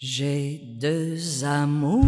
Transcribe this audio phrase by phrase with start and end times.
[0.00, 2.06] J'ai deux amours,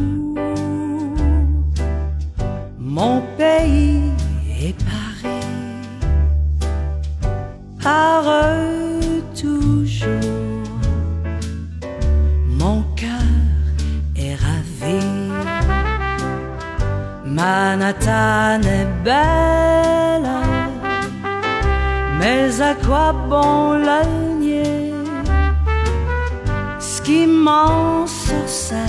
[2.78, 4.12] mon pays
[4.48, 5.48] est Paris,
[7.82, 10.06] par eux toujours,
[12.46, 13.10] mon cœur
[14.14, 15.04] est ravi.
[17.26, 20.30] Manhattan est belle,
[22.20, 24.02] mais à quoi bon la?
[27.00, 28.84] Ce qui m'en sorcelle,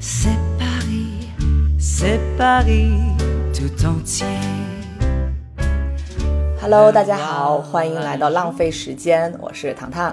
[0.00, 1.30] c'est Paris,
[1.78, 2.90] c'est Paris
[3.52, 4.26] tout entier.
[6.60, 10.06] Hello，大家好，欢迎来到浪费时间，我是糖糖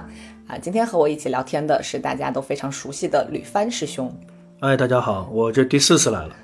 [0.45, 0.55] 啊。
[0.62, 4.15] 今天和我一起聊天的是大家都非常熟悉的吕帆师兄。
[4.59, 6.35] 哎，大家好，我这第四次来了。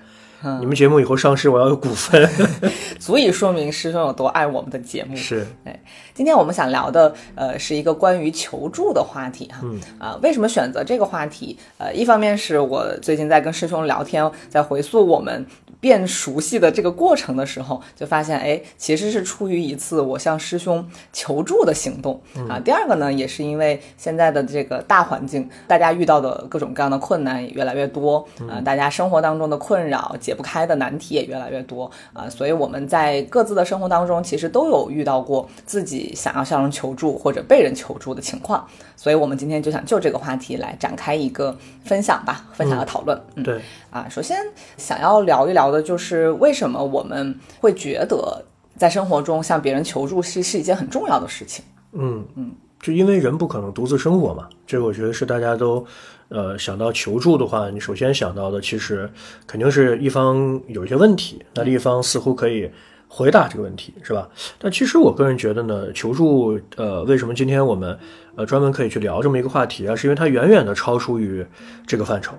[0.59, 2.29] 你们节目以后上市，我要有股份，
[2.99, 5.15] 足以说明师兄有多爱我们的节目。
[5.15, 5.79] 是，哎，
[6.13, 9.59] 今天我们想聊的，呃，是一个关于求助的话题哈。
[9.63, 11.57] 嗯啊，为什么选择这个话题？
[11.77, 15.45] 呃，一方面是我最近在跟师兄聊天，在回溯我们
[15.87, 22.59] 变熟悉的这个过程的时候，就发现，哎，其实是出于一次我向师兄求助的行动啊。
[22.59, 43.17] 第二个呢，也是因为现在的这个大环境，大家遇到的各种各样的困难也越来越多啊，大家生活当中的困扰、解不开的难题也越来越多啊，所以我们在各自的生活当中，其实都有遇到过自己想要向人求助或者被人求助的情况，所以我们今天就想就这个话题来展开一个分享吧，分享和讨论。
[43.35, 44.37] 嗯对，啊，首先
[44.75, 48.43] 想要聊一聊的就是为什么我们会觉得
[48.75, 51.63] 在生活中向别人求助是是一件很重要的事情。
[51.93, 55.83] 嗯嗯，就因为人不可能独自生活嘛，这个我觉得是大家都，
[56.29, 59.09] 呃，想到求助的话，你首先想到的其实
[59.47, 62.69] 肯定是一方有一些问题，那另一方似乎可以
[63.07, 64.29] 回答这个问题，是吧？
[64.59, 67.97] 但其实我个人觉得呢，求助，呃，为什么今天我们
[68.35, 69.95] 呃专门可以去聊这么一个话题啊？
[69.95, 71.43] 是因为它远远的超出于
[71.87, 72.35] 这个范畴。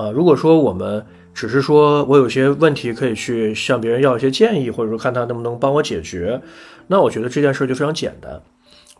[0.00, 6.40] 啊，如果说我们只是说我有些问题可以去向别人要一些建议，或者说看他能不能帮我解决，
[6.86, 8.40] 那我觉得这件事就非常简单。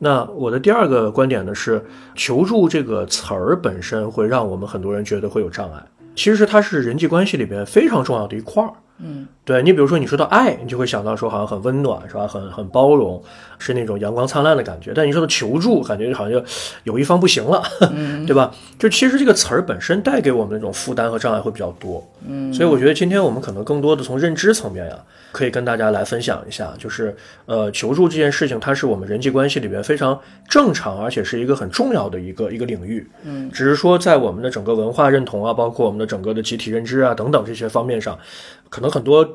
[0.01, 1.83] 那我的第二个观点呢是，
[2.15, 5.83] 求助这个词儿本身会让我们很多人觉得会有障碍，
[6.15, 8.73] 其实它是人际关系里边非常重要的一块儿。
[9.03, 12.27] 嗯，对你比如说你说到爱，你就会想到说好像很温暖是吧？
[12.27, 13.23] 很很包容，
[13.59, 14.93] 是那种阳光灿烂的感觉。
[14.95, 16.45] 但你说到求助，感觉好像就
[16.85, 17.63] 有一方不行了，
[18.27, 18.53] 对吧？
[18.79, 22.07] 就其实这个词儿本身带给我们那种负担和障碍会比较多。
[22.29, 24.97] 嗯，所以我觉得今天我们可能更多的从认知层面呀，
[25.33, 27.17] 可以跟大家来分享一下，就是
[27.47, 30.19] 呃，求助这件事情，它是我们人际关系里边非常
[30.49, 33.09] 正常，而且是一个很重要的一个一个领域。
[33.25, 38.19] 嗯，只是说在我们的整个文化认同啊，包括我们的整个的集体认知啊等等这些方面上，
[38.71, 39.29] 可能很多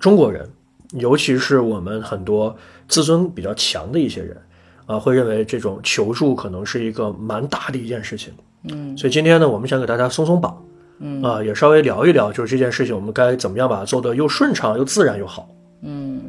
[0.00, 0.50] 中国人，
[0.94, 2.56] 尤其是我们很多
[2.88, 4.36] 自尊比较强的一些人
[4.86, 8.32] 啊，会认为这种求助可能是一个蛮大的一件事情。
[8.64, 10.60] 嗯，所以今天呢，我们想给大家松松绑。
[11.00, 15.48] 嗯啊，也稍微聊一聊，就是这件事情，我们该怎么样把它做得又顺畅又自然又好。
[15.82, 16.22] 嗯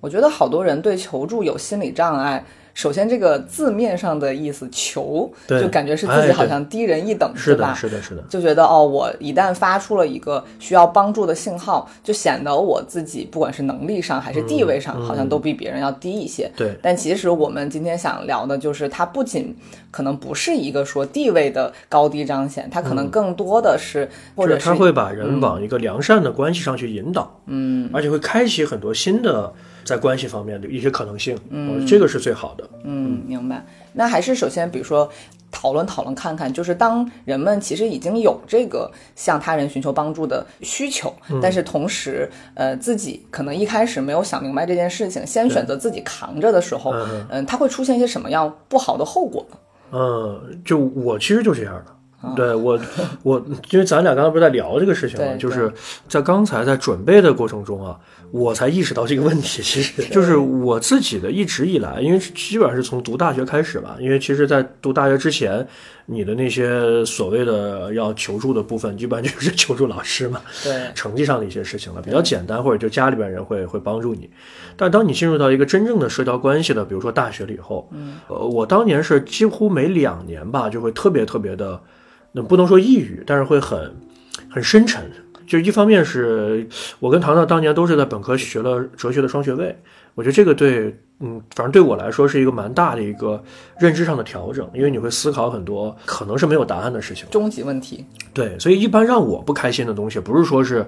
[0.00, 2.44] 我觉得好多人对求助有心理障碍。
[2.74, 7.68] 首先，这个字面上的意思“求”，对就感觉是自己好像低人一等，是吧？
[7.68, 16.46] 的，是的，是的，就觉得哦，我一旦发出了一个需要帮助的信号，就显得我自己不管是能力上还是地位上，好像都比别人要低一些。
[16.46, 19.54] 嗯对但其实我们今天想聊的就是，它不仅
[19.90, 29.52] 可能不是一个说地位的高低彰显，它可能更多的是、或者是就是他会把人往一个良善的关系上去引导，嗯，而且会开启很多新的
[29.84, 31.38] 在关系方面的一些可能性。
[31.50, 32.68] 嗯，这个是最好的。
[32.84, 33.64] 嗯，明白。
[33.92, 35.08] 那还是首先，比如说
[35.50, 41.12] 讨论讨论看看，就是当人们其实已经有这个向他人寻求帮助的需求，
[41.42, 49.56] 但是同时，呃，自己可能一开始没有想明白这件事情，先选择自己扛着的时候，嗯嗯、它会出现一些什么样不好的后果呢？
[49.92, 51.94] 嗯，就我其实就这样的。
[52.36, 52.78] 对我，
[53.22, 55.72] 我因为咱俩刚才不是在聊这个事情嘛，就是
[56.08, 57.98] 在刚才在准备的过程中啊，
[58.30, 59.62] 我才意识到这个问题。
[59.62, 65.66] 其实就是我自己的一直以来，因为基本上是从读大学开始吧，因为其实，在读大学之前，
[66.06, 74.30] 你的那些所谓的要求助的部分，基本上就是求助老师嘛，对，成绩上的一些事情了，比较简单，或者就家里边人会会帮助你。
[74.76, 81.80] 但当你进入到一个真正的社交关系的，比如说大学了以后，嗯，呃，我当年是几乎每两年吧，就会特别特别的，
[82.32, 83.94] 那不能说抑郁，但是会很
[84.50, 85.10] 很深沉。
[85.46, 86.66] 就一方面是
[86.98, 89.76] 我跟糖糖当年都是在本科学了哲学的双学位，
[90.14, 93.42] 我觉得这个对，嗯，反正对我来说是一个蛮大的一个
[93.78, 97.26] 认知上的调整，因为你会思考很多可能是没有答案的事情。
[97.30, 100.86] 终极问题，对，所以一般让我不开心的东西，不是说是，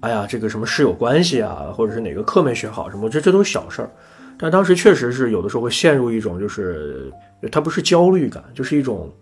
[0.00, 3.90] 哎呀，这个什么室友关系啊，或者是哪个课没学好什么，这这都是小事儿。
[4.36, 7.12] 但当时确实是有的时候会陷入一种，就是
[7.52, 9.12] 它不是焦虑感，就是一种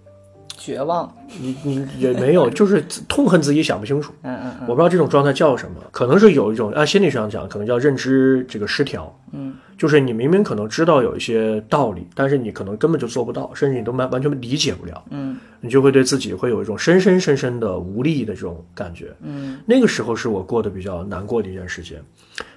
[0.58, 1.10] 绝望。
[1.40, 4.12] 你你也没有， 就是痛恨自己想不清楚。
[4.22, 9.14] 嗯嗯嗯，我不知道这种状态叫什么，可能是有一种按心理上讲，可能叫认知这个失调。
[9.32, 15.02] 嗯，就是你明明可能知道有一些道理，但是你可能根本就做不到，甚至你都完完全理解不了。
[15.10, 19.14] 嗯，你就会对自己会有一种深深深深的无力的这种感觉。
[19.22, 22.02] 嗯，那个时候是我过得比较难过的一段时间。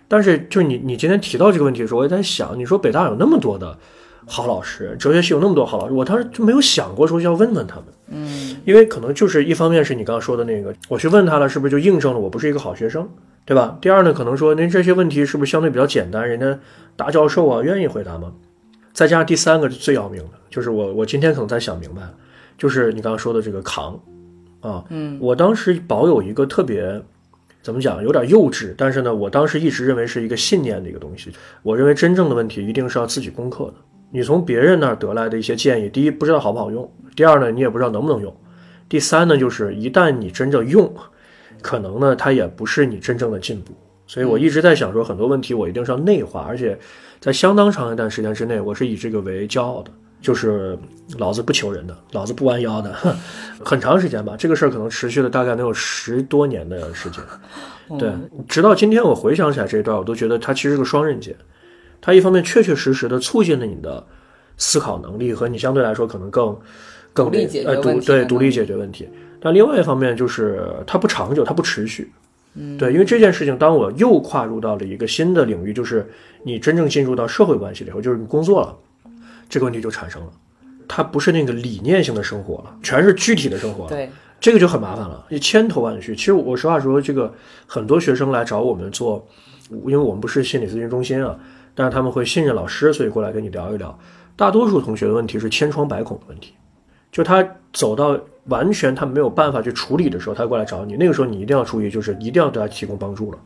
[0.07, 3.77] 但是就是你你今天提到这个问题的时候，我也在想，你说北大有那么多的
[4.25, 7.85] 好老师，哲学系有那么多好老师，我当时就没有想过说要问问他们。
[8.07, 13.07] 嗯，因为可能就是一方面是你刚刚说的那个，我去问他了，是不是就印证了我不是一个好学生，
[13.45, 13.77] 对吧？
[13.81, 16.59] 第二呢，可能说您这些问题是不是相对比较简单，人家
[16.95, 18.33] 大教授啊愿意回答吗？
[18.93, 22.13] 再加上第三个是最要命的，就是我我今天可能才想明白了，
[22.57, 23.97] 就是你刚刚说的这个扛
[24.59, 27.01] 啊，嗯，我当时保有一个特别
[27.63, 31.31] 怎么讲，有点幼稚，但是呢，我当时一直认为是一个信念的一个东西。
[31.63, 33.73] 我认为真正的问题一定是要自己攻克的。
[34.11, 38.35] 你从别人那儿得来的一些建议，第一不知道好不好用，第二呢，你也不知道能不能用，
[38.89, 40.93] 第三呢，就是一旦你真正用，
[41.61, 43.73] 可能呢，它也不是你真正的进步。
[44.05, 46.77] 所以我一直在想说，很多问题我一定是要内化，而且
[47.21, 49.91] 在相当长一段时间之内，我是以这个为骄傲的，
[50.21, 50.77] 就是
[51.17, 52.93] 老子不求人的，老子不弯腰的，
[53.63, 54.35] 很长时间吧。
[54.37, 57.23] 这个事儿可能持续了大概能有十多年的时间。
[57.97, 58.11] 对，
[58.49, 61.33] 直到今天我回想起来这一段，我都觉得它其实是个双刃剑。
[62.01, 64.05] 它一方面确确实实的促进了你的
[64.57, 66.59] 思考能力和你相对来说可能更
[67.13, 69.07] 更独立解决呃独对独立解决问题。
[69.39, 72.11] 但另外一方面就是它不长久，它不持续。
[72.53, 76.05] 嗯，对，因为这件事情，当我又跨入到了一个新的领域，就是
[76.43, 78.77] 你真正进入到社会关系里头，就是你工作了，
[79.47, 80.31] 这个问题就产生了。
[80.87, 83.89] 它不是那个理念性的生活了，全是具体的生活了。
[83.89, 84.09] 对，
[84.41, 86.13] 这个就很麻烦了，你千头万绪。
[86.13, 87.33] 其实我实话说，这个
[87.65, 89.25] 很多学生来找我们做，
[89.69, 91.39] 因为我们不是心理咨询中心啊，
[91.81, 93.97] 让他们会信任老师，所以过来跟你聊一聊。
[94.35, 96.53] 大多数同学的问题是千疮百孔的问题，
[97.11, 103.37] 就他走到完全他没有办法去处理的时候，他过来找你，那个时候你一定要注意，就是一定要对他提供帮助了。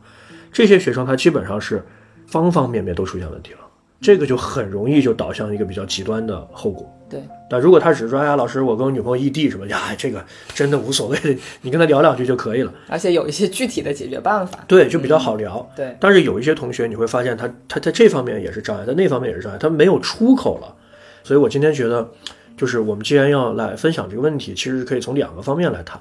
[0.52, 1.84] 这些学生他基本上是
[2.26, 3.58] 方方面面都出现问题了，
[4.00, 6.90] 这个就很容易就导向一个比较极端的后果。
[7.08, 10.24] 对，但如果他只是说，哎呀，老师，我跟我女朋友异地什么呀，这个
[10.54, 12.72] 真的无所谓的， 你跟他聊两句就可以了。
[12.88, 14.64] 而且有一些具体的解决办法。
[14.66, 15.68] 对，就比较好聊。
[15.76, 20.74] 对，但是有一些同学你会发现他他在这方面也是障碍，在那方面也是障碍，他没有出口了。
[21.22, 22.10] 所以我今天觉得，
[22.56, 26.00] 就是我们既然要来分享这个问题，其实可以从两个方面来谈。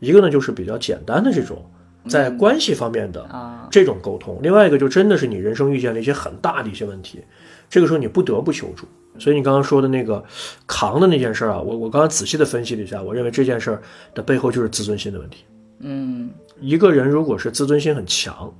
[0.00, 1.64] 一个呢就是比较简单的这种
[2.08, 7.22] 在关系方面的啊，这种沟通，另外一个就真的是你人生遇见了一些很大的一些问题，
[7.68, 8.86] 这个时候你不得不求助。
[9.16, 10.24] 所以你刚刚说的那个
[10.66, 13.82] 扛的那件事儿啊，我我刚刚仔细的分析了一下，我认为这件事儿
[14.12, 15.44] 的背后就是自尊心的问题。
[15.78, 16.30] 嗯，
[16.60, 18.52] 一个人如果是自尊心很强，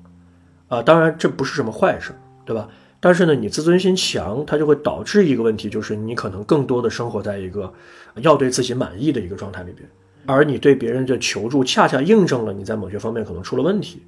[0.69, 2.13] 啊，当然这不是什么坏事，
[2.45, 2.69] 对吧？
[3.01, 7.73] 但是呢，你自尊心强，它就会导致一个问题，就是你可能更多的生活在一个
[8.17, 9.89] 要对自己满意的一个状态里边，
[10.25, 14.03] 而你对别人的求助，恰恰印证了你在某些方面可能出了问题。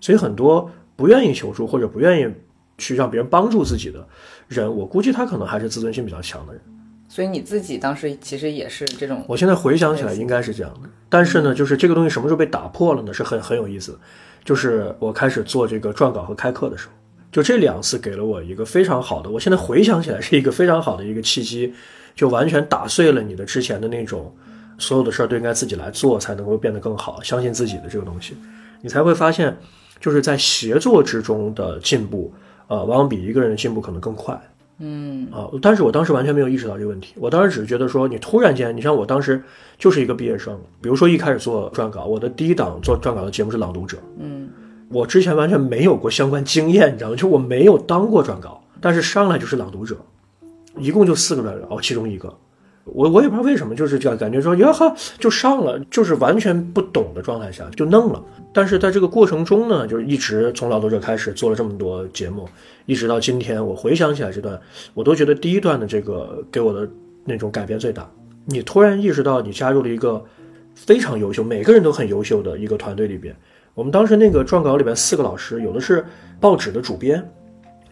[0.00, 2.32] 所以很多不愿意求助或者不愿意
[2.78, 4.06] 去让别人帮助自己的
[4.48, 6.62] 人，我估计他可能还是自尊心比较强的人。
[7.10, 13.12] 所以你自己当时其实也是这种，我现在回想起来应该是这样的，但是呢，就是这个东西什么时候被打破了呢？
[13.12, 13.98] 是很很有意思，
[14.44, 16.92] 就是我开始做这个撰稿和开课的时候，
[17.32, 21.72] 就这两次给了我一个非常好的，我现在回想起来是一个非常好的一个契机，
[22.14, 24.34] 就完全打碎了你的之前的那种
[24.78, 28.36] 所有的事儿都应该自己来做才能够变得更好，相信自己的这个东西，
[28.82, 29.56] 你才会发现，
[29.98, 32.32] 就是在协作之中的进步，
[32.68, 34.40] 呃，往往比一个人的进步可能更快。
[34.80, 39.42] 嗯啊，但是我当时完全没有意识到这个问题，我当时只是觉得说，你突然间，你像我当时
[39.76, 44.48] 就是一个毕业生，比如说一开始做撰稿，我的第一档做撰稿的节目是《朗读者》，嗯
[44.90, 47.16] 我之前完全没有过相关经验，你知道吗？
[47.16, 49.96] 就我没有当过撰稿，但是上来就是《朗读者》，
[50.80, 52.32] 一共就四个撰稿，哦，其中一个，
[52.92, 58.22] 我我也不知道为什么，就是这样感觉说，呀哈，就上了，就是完全不懂的状态下就弄了。
[58.52, 62.48] 但是在这个过程中呢，就是一直从《朗读者》开始做了这么多节目，
[62.86, 64.58] 一直到今天，我回想起来这段，
[64.94, 66.88] 我都觉得第一段的这个给我的
[67.24, 68.10] 那种改变最大。
[68.46, 70.24] 你突然意识到你加入了一个
[70.74, 73.34] 非常优秀，每个人都很优秀的一个团队里边。
[73.74, 76.04] 我们当时那个撰稿里边四个老师，有的是
[76.40, 77.22] 报纸的主编，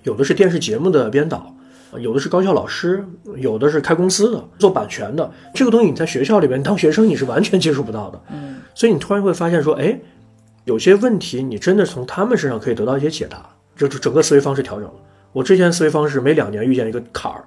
[0.03, 1.55] 有的是电视节目的编导，
[1.99, 3.05] 有的是高校老师，
[3.37, 5.31] 有的是开公司的做版权的。
[5.55, 8.23] 这个东西你在学校里边当学生你是完全接触不到的。
[8.33, 9.99] 嗯，所以你突然会发现说，哎，
[10.65, 14.95] 有些问题你真的从他们身上可以得到一些解答，就就整个思维方式调整了。
[15.33, 17.45] 我之前思维方式每两年遇见一个坎儿，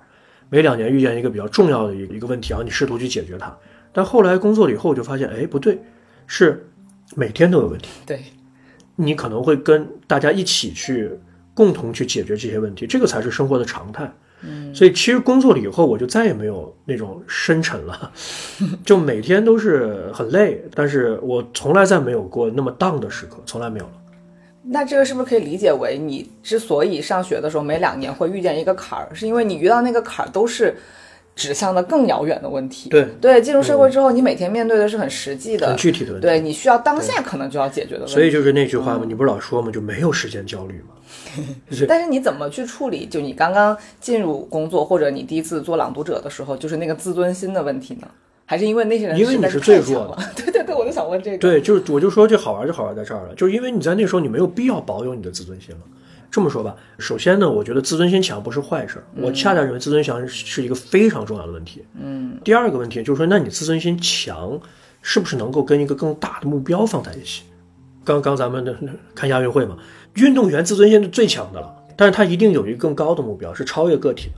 [0.49, 3.55] 每两年遇见一个比较重要的一个一个问题，然后你试图去解决它。
[3.91, 5.81] 但后来工作了以后，我就发现，哎，不对，
[6.27, 6.69] 是
[7.15, 7.89] 每天都有问题。
[8.05, 8.23] 对，
[8.95, 11.11] 你可能会跟大家一起去
[11.55, 14.11] 共同去解决这些问题，这个才是生活的常态。
[14.41, 18.11] 嗯，所以其实工作了以后，我就再也没有那种深沉了，
[18.85, 23.91] 就每天都是很累，但是我从来再没有过那么荡的时刻，从来没有了。
[24.71, 30.75] 那这个是不是可以理解为，你之所以上学的时候每两年会遇见一个坎儿，是因为你遇到那个坎儿都是
[31.39, 32.89] 指向的更遥远的问题？
[32.89, 36.27] 对对，进入社会之后，你每天面对的是很实际的、很具体的问题。
[36.27, 38.13] 对你需要当下可能就要解决的问题。
[38.13, 40.95] 所以就是那句话嘛，你不是老说嘛，就没有时间焦虑嘛。
[41.87, 43.05] 但是你怎么去处理？
[43.05, 48.07] 就你刚刚进入工作，或者你第一次做朗读者的时候，就是那个自尊心的问题呢？
[48.45, 50.17] 还是因为那些人因为你是最弱的？
[50.35, 51.37] 对对对，我就想问这个。
[51.37, 55.81] 对，就是我就说这好玩就好玩在这儿了，就是因为你在那时候你没有必要保有你的自尊心了。
[56.31, 61.83] 这么说吧，首先呢，我觉得自尊心强不是坏事儿，我恰恰认为自尊强是一个非常重要的问题。
[61.99, 62.39] 嗯。
[62.43, 64.59] 第二个问题就是说，那你自尊心强，
[65.01, 67.43] 是不是能够跟一个更大的目标放在一起？
[68.05, 68.75] 刚刚咱们的
[69.13, 69.77] 看亚运会嘛，
[70.15, 74.35] 运动员自尊心是最强的了，但是他一定有一个更高的目标，是超越个体的。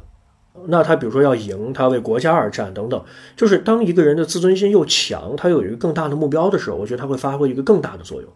[0.67, 3.01] 那他比如说要赢，他为国家而战等等，
[3.37, 8.29] 就是当一个人的自尊心又强，他有一个更大的目标的时候，我觉得他会发挥一个更大的作用，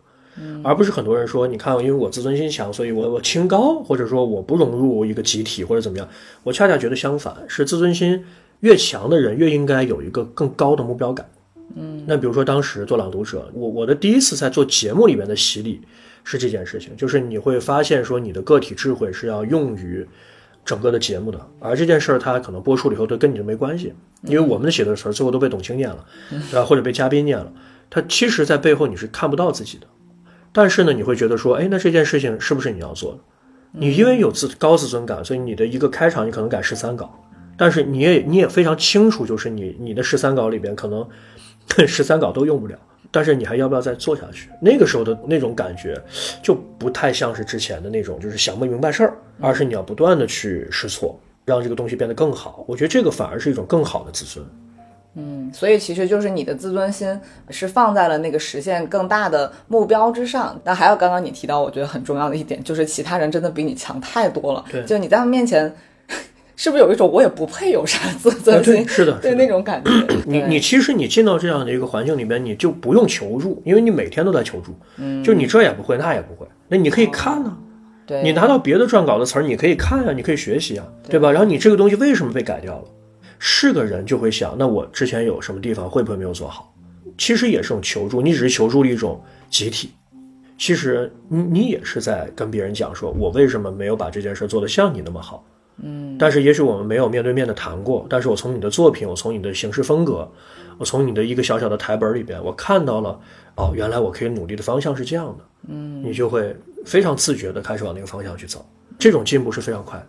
[0.63, 6.07] 而不是很多人说，你看，因为我自尊心强，所以我我清高，或者说我不融入一个集体或者怎么样，
[6.43, 8.23] 我恰恰觉得相反，是自尊心
[8.59, 11.29] 越强的人越应该有一个更高的目标感。
[11.75, 15.81] 嗯，那比如说当时做朗读者，我我的第一次在做节目里面的洗礼
[16.23, 20.07] 是这件事情，就是你会发现说你的个体智慧是要用于。
[20.65, 26.03] 整个的节目的，而这件事儿它可能播出了以后都跟你就没关系，因为我们写的词儿最后都被董卿念了，
[26.49, 26.65] 对吧？
[26.65, 27.53] 或者被嘉宾念了，
[27.87, 29.85] 它其实，在背后你是看不到自己的，
[30.57, 33.19] 但是呢，你会觉得说，哎，那这件事情是不是你要做的？
[33.73, 37.13] 你因为有自高自尊感，所以你的一个开场你可能改十三稿，
[37.57, 41.05] 但是你也你也非常清楚，就是你你的十三稿里边可能
[41.85, 42.79] 十三稿都用不了。
[43.11, 44.49] 但是你还要不要再做下去？
[44.61, 46.01] 那个时候的那种感觉，
[46.41, 52.63] 就不太像是之前的那种，就是想不明白事儿，而是你要不断的去试错，让这个东西变得更好。
[52.67, 54.45] 我觉得这个反而是一种更好的自尊。
[55.15, 57.19] 嗯，所以其实就是你的自尊心
[57.49, 60.59] 是放在了那个实现更大的目标之上。
[60.63, 64.63] 那还有刚刚你提到，我觉得很重要的一点，就是其他人真的比你强太多了。
[64.71, 65.73] 对，就你在他们面前。
[66.57, 68.87] 是不是有一种我也不配有啥自尊心？
[68.87, 69.91] 是的， 对那种感觉。
[70.25, 74.73] 你你其实你进到这样的一个环境里面，你就不用求助，因为你每天都在求助。
[74.95, 77.57] 嗯，就你这也不会，那也不会，那你可以看呢。
[78.07, 81.29] 对，你拿到别的撰稿的词儿，你可以看啊，你可以学习啊，对吧？
[81.29, 82.83] 然后你这个东西为什么被改掉了？
[83.39, 86.73] 是个人就会想，那我之前有什么地方会不会没有做好？
[87.17, 89.91] 其实也是种求助，你只是求助了一种集体。
[90.57, 95.45] 其实你你也是在跟别人讲，说我为什么没有把这件事做得像你那么好。
[95.83, 100.25] 嗯，但是也许我们没有面对面的谈过，但是我从你的作品，我从你的行事风格，
[100.77, 103.19] 我从你的一个小小的台本里边，我看到了，
[103.55, 108.65] 哦，原来我可以努力的方向是这样的，嗯，你就会非常自觉的开始往那个方向去走，
[108.97, 110.07] 这种进步是非常快的。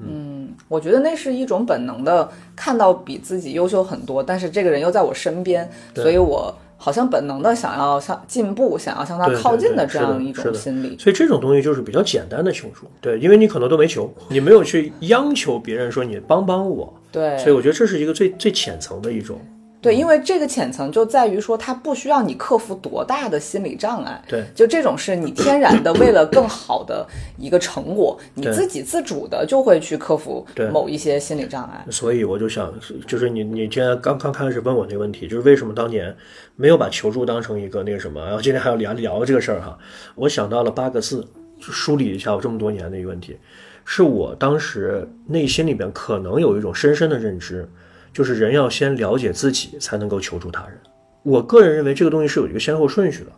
[0.00, 0.33] 嗯，
[0.68, 6.54] 我觉得那是一种本能的，看到比自己优秀很多，但是这个人又在我身边，所以我。
[6.76, 19.40] 好像本能的想要向进步，想要向他靠近的这样一种心理，所以这种东西就是比较简单的求助，对，因为你可能都没求，你没有去央求别人说你帮帮我，对，所以我觉得这是一个最最浅层的一种。
[19.84, 24.24] 对，因为这个浅层就在于说，它不需要你克服多大的心理障碍。
[24.26, 31.84] 对，就这种是你天然的，为了更好的一个成果，你自己自主的就会去克服某一些心理障碍。
[31.90, 32.72] 所以我就想，
[33.06, 36.16] 就是你你今天刚刚开始问我那个问题，就是为什么当年
[36.56, 38.24] 没有把求助当成一个那个什么？
[38.24, 39.78] 然后今天还要聊聊这个事儿哈，
[40.14, 41.28] 我想到了八个字，
[41.60, 43.36] 梳理一下我这么多年的一个问题，
[43.84, 47.68] 是我当时内心里边可能有一种深深的认知。
[48.14, 50.78] 就是人要先了解自己，才能够求助他人。
[51.24, 53.30] 我个人认为这个东西是有一个先后顺序的。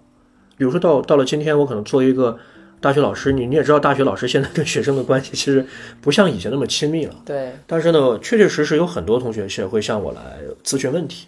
[0.57, 2.39] 比如说到到了今天，我可能作为一个
[2.81, 5.65] 大学老师，你你也知道，大学老师现在跟学生的关系其实
[6.01, 7.15] 不像以前那么亲密了。
[7.25, 7.53] 对。
[7.67, 11.27] 但是呢，确确实实有很多同学是会向我来咨询问题。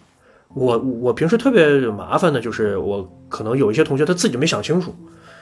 [0.53, 4.93] 我我平时特别麻烦的就是，我可能有一些同学他自己没想清楚，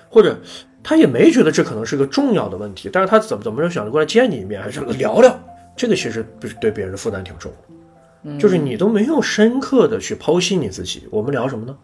[0.10, 0.38] 或者
[0.84, 5.38] 他也没觉得这可能是个重要的问题，但是他怎么怎么着想着过来见你一面，还是聊聊，
[5.78, 7.52] 这个其实不是对别人的负担挺重。
[8.40, 11.78] 就是你都没有深刻的去剖析你自己，我们聊什么呢？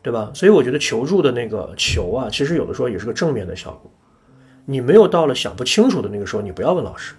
[0.00, 0.30] 对吧？
[0.32, 3.90] 所以我觉得求助的那个求啊，其实有的时候也是个正面的效果。
[4.64, 7.14] 你没有到了想不清楚的那个时候，你不要问老师。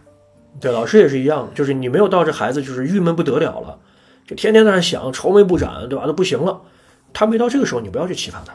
[0.60, 3.80] 对，老师也是一样，就是你没有到这孩子就是郁闷不得了了，
[4.26, 6.08] 就天天在那想，愁眉不展，对吧？
[6.08, 6.62] 都不行了。
[7.12, 8.54] 他没到这个时候，你不要去启发他。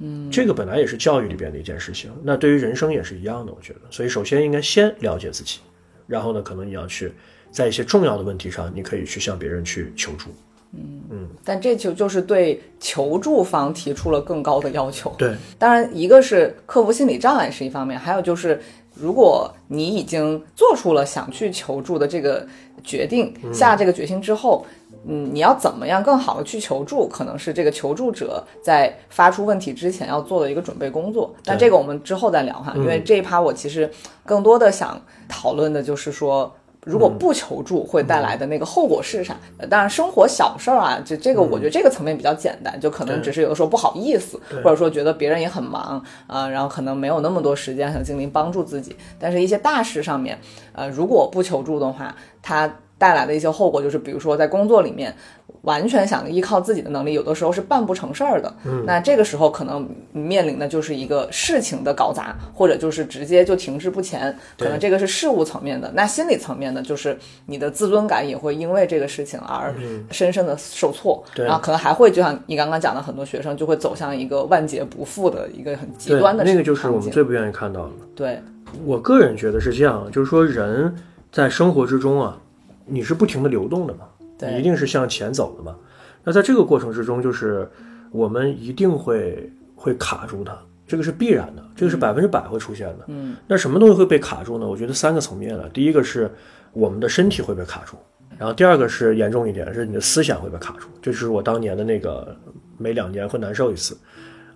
[0.00, 3.80] 嗯，这个本来也是教育里边的一件事情，那对于人生也是一样的，我觉得。
[3.90, 5.60] 所以首先应该先了解自己，
[6.06, 7.12] 然后呢，可能你要去。
[7.54, 10.28] 在一些重要的问题上，你可以去向别人去求助。
[10.76, 15.14] 嗯嗯，但这就就是对求助方提出了更高的要求。
[15.16, 18.60] 对，当然一个是克服心理障碍是一方面，还有就是
[18.92, 22.44] 如果你已经做出了想去求助的这个
[22.82, 24.66] 决定，下这个决心之后，
[25.06, 31.32] 嗯，你要怎么样更好的去求助，可能是这个求助者在发出问题之前要做的一个准备工作。
[31.44, 33.88] 但这个我们之后再聊哈，因为这一趴我其实
[34.26, 36.52] 更多的想讨论的就是说。
[36.84, 39.34] 如果不求助会带来的那个后果是啥？
[39.56, 48.94] 呃当然，生活小事儿啊，这这个我觉得这个层面比较简单，就可能只是有的时候不好意思，或者说觉得别人也很忙啊、然后可能没有那么多时间和精力帮助自己。
[49.18, 50.38] 但是，一些大事上面，
[50.72, 52.70] 呃，如果不求助的话，它
[53.04, 55.14] 带来的一些后果就是，比如说在工作里面，
[55.60, 58.50] 完全想依靠自己的能力，有的时候是办不成事儿的。
[58.64, 64.34] 嗯，那这个时候可能面临的就是一个事情的搞砸，或者就是直接就停滞不前。
[64.58, 69.74] 可能这个是事物层面的，那心理层面的，就是你的自尊感也会因为这个事情而
[70.10, 71.22] 深深的受挫。
[71.34, 77.90] 对然后可能还会就像你刚刚讲的，很多学生就会走向一个万劫不复的一个很极，端的那个就是我们最不愿意看到的。
[78.16, 78.40] 对
[78.86, 80.94] 我个人觉得是这样，就是说人
[81.30, 82.38] 在生活之中啊，
[82.86, 84.06] 你是不停的流动的嘛，
[84.38, 85.76] 对你一定是向前走的嘛。
[86.22, 87.68] 那在这个过程之中，就是
[88.10, 93.04] 我们一定会会卡住它，这个是必然的，这个是百分之百会出现的。
[93.08, 94.66] 嗯，那什么东西会被卡住呢？
[94.66, 95.68] 我觉得三个层面了。
[95.68, 96.30] 第一个是
[96.72, 97.96] 我们的身体会被卡住，
[98.38, 102.34] 然后第二个是严重一点，是你的思想会被卡住，这是我当年的那个
[102.78, 103.96] 每两年会难受一次。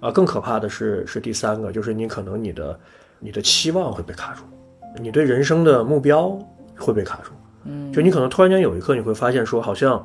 [0.01, 2.81] 啊，更可怕的是是第三个，就是你可能你的
[3.19, 4.43] 你的期望会被卡住，
[5.03, 6.39] 你对人生的目标
[6.77, 7.33] 会被卡住。
[7.69, 10.05] 嗯，就你可能突然间有一刻你会发现说，好像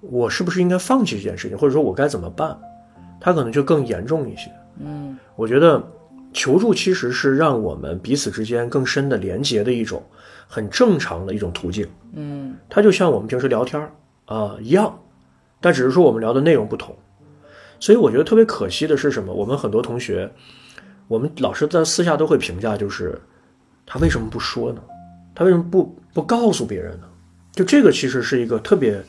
[0.00, 2.58] 我是不是应该放弃这件事情，或者说我该怎么办？
[3.20, 4.50] 它可能就更严重一些。
[4.80, 5.80] 嗯，我觉得
[6.32, 10.02] 求助其实是让我们彼此之间更深的连接的一种
[10.48, 11.86] 很正常的一种途径。
[12.14, 13.92] 嗯它就像我们平时聊天儿
[14.24, 14.98] 啊一样，
[15.60, 16.96] 但只是说我们聊的内容不同。
[17.78, 19.32] 所以我觉得特别可惜的是什么？
[19.32, 20.30] 我们很多同学，
[21.08, 23.20] 我们老师在私下都会评价，就是
[23.84, 24.80] 他为什么不说呢？
[25.34, 27.08] 他为什么不不告诉别人呢？
[27.52, 29.02] 就这个其实是一个特别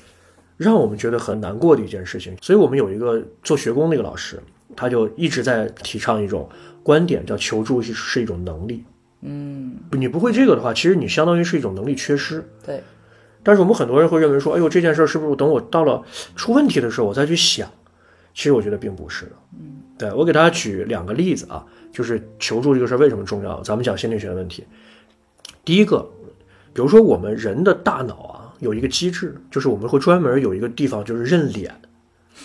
[0.58, 2.36] 让我们觉得很难过的一件事情。
[2.42, 4.38] 所以我们有一个做学工那个老师，
[4.76, 6.50] 他就一直在提倡一种
[6.84, 8.84] 观点，叫求助是是一种能力。
[9.22, 12.44] 嗯，你不会这个的话，其实你相当于是一种能力缺失。
[12.66, 12.84] 对，
[13.42, 16.04] 但是我们很多人会认为说，哎呦，这件事儿是不是等我到了
[16.36, 17.70] 出问题的时候我再去想？
[18.34, 19.32] 其实我觉得并不是的。
[19.54, 23.62] 嗯，对我给大家举两个例子啊，就是求助这个事儿为什么重要？
[23.62, 24.66] 咱们讲心理学的问题。
[25.66, 26.08] 第一个，
[26.74, 31.74] 比如说我们人的大脑啊有一个机制，就是我们会专门有一个地方就是认脸，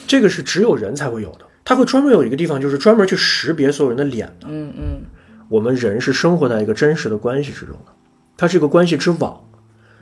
[0.07, 1.46] 这个是只有人才会有的。
[1.64, 4.46] 它会专门有一个地方，就是专门去识别所有人的脸的。
[4.48, 5.02] 嗯嗯
[5.48, 7.92] 我们人是生活在一个真实的关系之中的，
[8.37, 9.42] 它是一个关系之网，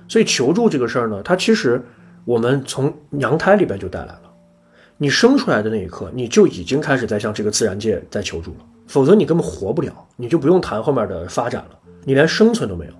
[0.06, 1.82] 所以求助这个事儿呢，它其实
[2.24, 4.22] 我们从娘胎里边就带来了。
[4.98, 12.92] 你生出来的那一刻，你就已经开始在向这个自然界在求助了，否则你根本活不了，你就不用谈后面的发展了，你连生存都没有。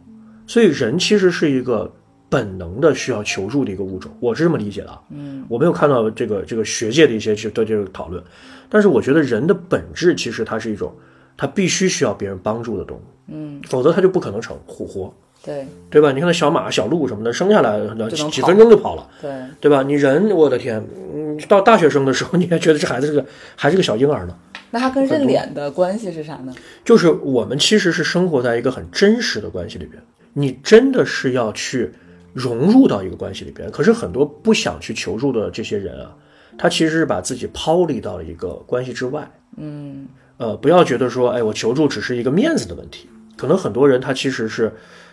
[0.46, 1.92] 所以人其实是一个
[2.28, 5.00] 本能的需要求助的一个物种，我是这么理解的啊。
[5.11, 8.22] 嗯，我没有看到这个这个学界的一些去对这个讨论，
[8.68, 10.92] 但是我觉得人的本质其实它是一种，
[11.37, 16.11] 它必须需要别人帮助的动物，嗯，否则它就不可能成活活，对对吧？
[16.12, 17.78] 你看那小马、小鹿什么的，生下来
[18.11, 19.30] 几几分钟就跑了，对
[19.61, 19.82] 对吧？
[19.82, 24.37] 你人，我的天，嗯，到大学生的时候，你还觉得这孩子是个还是个小婴儿呢？
[24.72, 26.52] 那它跟认脸的关系是啥呢？
[26.85, 30.02] 就是我们其实是生活在一个很真实的关系里边，
[30.38, 31.90] 你真的是要去
[32.35, 33.70] 融入到一个关系里边。
[33.70, 36.14] 可是很多不想去求助的这些人啊，
[36.59, 39.31] 他其实是把自己抛离到了一个关系之外。
[39.57, 43.09] 嗯呃，不要觉得说，哎，我求助只是一个面子的问题。
[43.38, 44.70] 可能很多人他其实是，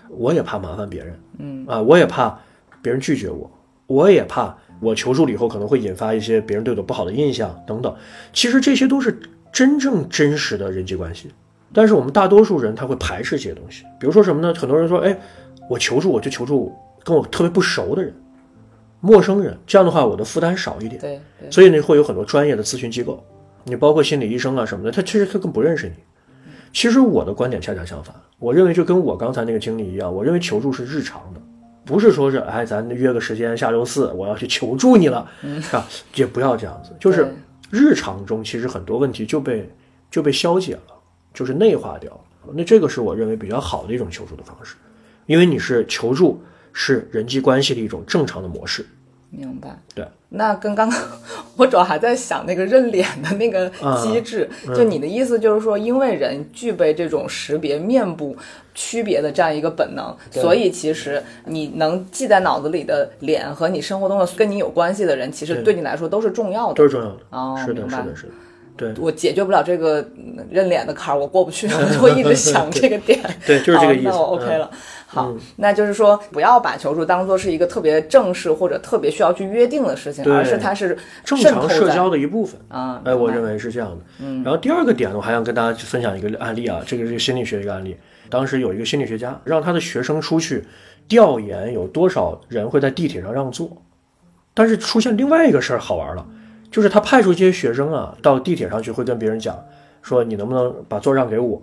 [0.09, 2.37] 我也怕麻烦别人，嗯啊，我也怕
[2.81, 3.49] 别人拒绝我，
[3.87, 7.95] 我也怕我求助了以后可能会引发一些别人对我不好的印象等等。
[8.33, 9.17] 其实这些都是
[9.53, 11.31] 真正真实的人际关系，
[11.73, 13.83] 但是我们大多数人他会排斥这些东西。
[13.99, 14.53] 比如说什么呢？
[14.53, 15.17] 很多人说，哎，
[15.69, 16.71] 我求助我就求助
[17.03, 18.13] 跟我特别不熟的人，
[18.99, 21.01] 陌生人，这样的话我的负担少一点。
[21.01, 23.23] 对对所以呢，会有很多专业的咨询机构，
[23.63, 25.95] 你包括心理医生啊什么的，他其实他更不认识你。
[26.71, 31.41] 其实我的观点恰恰相反，我认为就跟我刚才那个经历一样，我认为求助是日常的，
[31.85, 35.87] 不是说是哎咱约个时间下周四我要去求助你了，是吧？
[36.15, 37.31] 也不要这样子，就是
[37.69, 39.69] 日常中其实很多问题就被
[40.09, 40.93] 就被消解了，
[41.33, 42.19] 就是内化掉了。
[42.53, 44.75] 那这个是我认为比较好的一种求助的方式，
[45.25, 46.41] 因为你是求助
[46.73, 48.85] 是人际关系的一种正常的模式。
[49.35, 49.75] 明白。
[49.95, 50.99] 对，那跟刚刚
[51.57, 53.67] 我主要还在想那个认脸的那个
[54.03, 58.37] 机制，就你的意思就是说，因为人具备这种识别面部
[58.75, 66.73] 区别的这样一个本能，所以其实你能记在脑子里的脸和你生活中的跟你有关系的人，其实对对你来说都是重要的。
[66.75, 67.17] 都是重要的。
[67.31, 68.33] 哦是的，是的，是的。
[68.75, 73.19] 对我解决不了这个嗯认脸的坎儿，我过不去，我就会一直想这个点。
[73.45, 74.09] 对，就是这个意思。
[74.09, 74.71] 好那我 OK 嗯了。
[75.05, 82.59] 好，那就是说，不要把求助当做是一个特别正式或者特别需要去约定的事情，而是它是正常社交的一部分。
[82.69, 82.99] 啊。
[83.05, 83.97] 哎，我认为是这样的。
[84.19, 87.95] 嗯，然后第二个点呢，我还想跟大家分享一个案例啊，这个是心理学一个案例。
[88.29, 90.65] 当时有一个心理学家让他的学生出去
[91.07, 93.69] 调研有多少人会在地铁上让座，
[94.55, 96.25] 但是出现另外一个事儿好玩了，
[96.73, 99.57] 就是他派出这些学生啊到地铁上去，会跟别人讲
[100.01, 101.61] 说你能不能把座让给我？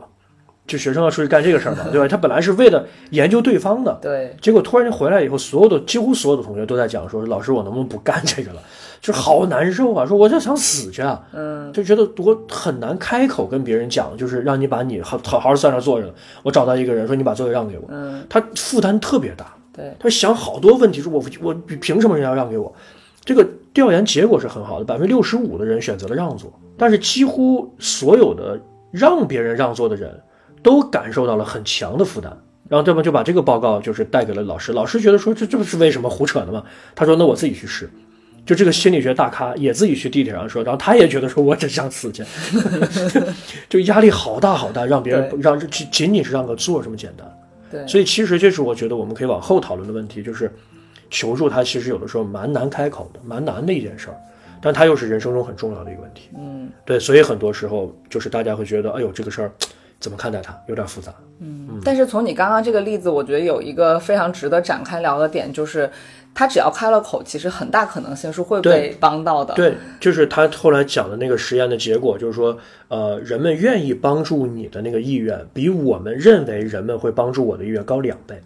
[0.67, 2.07] 就学生要出去干这个事儿嘛，对吧？
[2.07, 8.63] 他本来是为了研究对方的， 对，结果突然间回来以后，所有的几乎所有的同学都在讲说，老师我能不能不干这个了？
[9.01, 22.73] 就是好难受啊，说我就想死去啊，嗯，就觉得我很难开口跟别人讲，就是让你把你好好好在那儿坐着，我找到一个人说你把座位让给我，嗯，他负担特别大，对，他想好多问题，说我我凭什么人家要让给我？
[23.25, 30.21] 这个调研结果是很好的，百分之六十五的人选择了让座，但是几乎所有的让别人让座的人
[30.63, 32.37] 都感受到了很强的负担。
[32.69, 36.63] 然后对方就把这个报告就是带给了老师，老师觉得说这这不是为什么胡扯呢吗？
[36.95, 37.91] 他说那我自己去试。
[38.47, 42.25] 就这个心理学大咖也自己去地铁上说，然后他也觉得说我只想死去，
[43.69, 47.39] 就压力好大好大，让别人对让仅仅仅是让个座这么简单。
[47.71, 50.51] 对，所以其实这是我觉得我们可以往后讨论的问题，就是
[51.11, 54.17] 求助他其实有的时候蛮难开口的，蛮难的一件事儿，
[54.63, 56.31] 但他又是人生中很重要的一个问题。
[56.39, 59.51] 嗯，对，所以很多时候就是大家会觉得，哎呦这个事儿
[59.99, 61.13] 怎么看待它，有点复杂。
[61.41, 65.91] 嗯但是从你刚刚这个例子，我觉得有一个非常值得展开聊的点，就是
[66.35, 69.55] 他只要开了口，其实很大可能性是会被帮到的。
[69.55, 72.57] 对，就是他后来讲的那个实验的结果，就是说，
[72.89, 78.39] 呃，人们愿意帮助你的那个意愿，比我们认为人们会帮助我的意愿高两倍。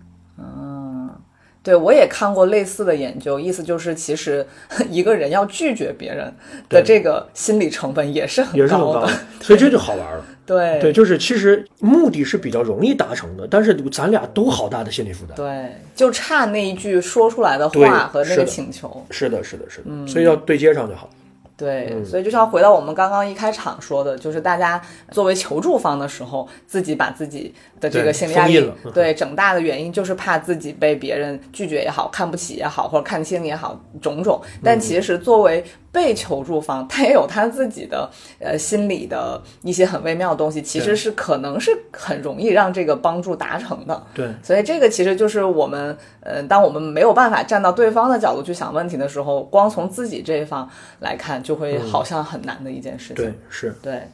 [1.64, 4.46] 对，我也看过类似的研究，意思就是其实
[4.90, 6.30] 一个人要拒绝别人
[6.68, 10.24] 的这个心理成本也是很也是很高的。，所以这就好玩了。
[10.44, 15.34] 对对，就是其实目的是比较容易达成的，但是咱俩都好大的心理负担。
[15.34, 19.02] 对，就差那一句说出来的话和那个请求。
[19.10, 21.08] 是的，是的，是的，所以要对接上就好。
[21.56, 34.40] 对，嗯所以就像回到我们刚刚一开场说的，就是大家作为求助方的时候，自己把自己的这个心理压力对整大的原因就是怕自己被别人拒绝也好，看不起也好，或者看清也好，种种。
[34.42, 44.02] 嗯但其实作为被求助方，他也有他自己的呃心理的一些很微妙的东西，其实是可能是很容易让这个帮助达成的。
[44.14, 50.68] 对，所以这个其实就是我们，呃，当我们没有办法站到对方的角度去想问题的时候，光从自己这一方
[51.00, 53.16] 来看，就会好像很难的一件事情。
[53.16, 54.08] 对，是，对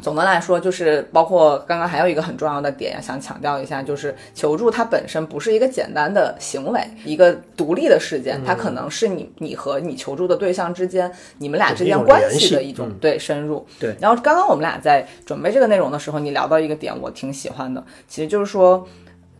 [0.00, 13.66] 总的来说，就是包括刚刚还有一个很重要的点，想强调一下，就是求助它本身不是一个简单的行为，一个独立的事件，它可能是你你和你求助的对象之间，你们俩之间关系的一种嗯对深入。
[13.78, 18.86] 对然后刚刚我们俩在准备这个内容的时候，你聊到一个点，我挺喜欢的，其实就是说，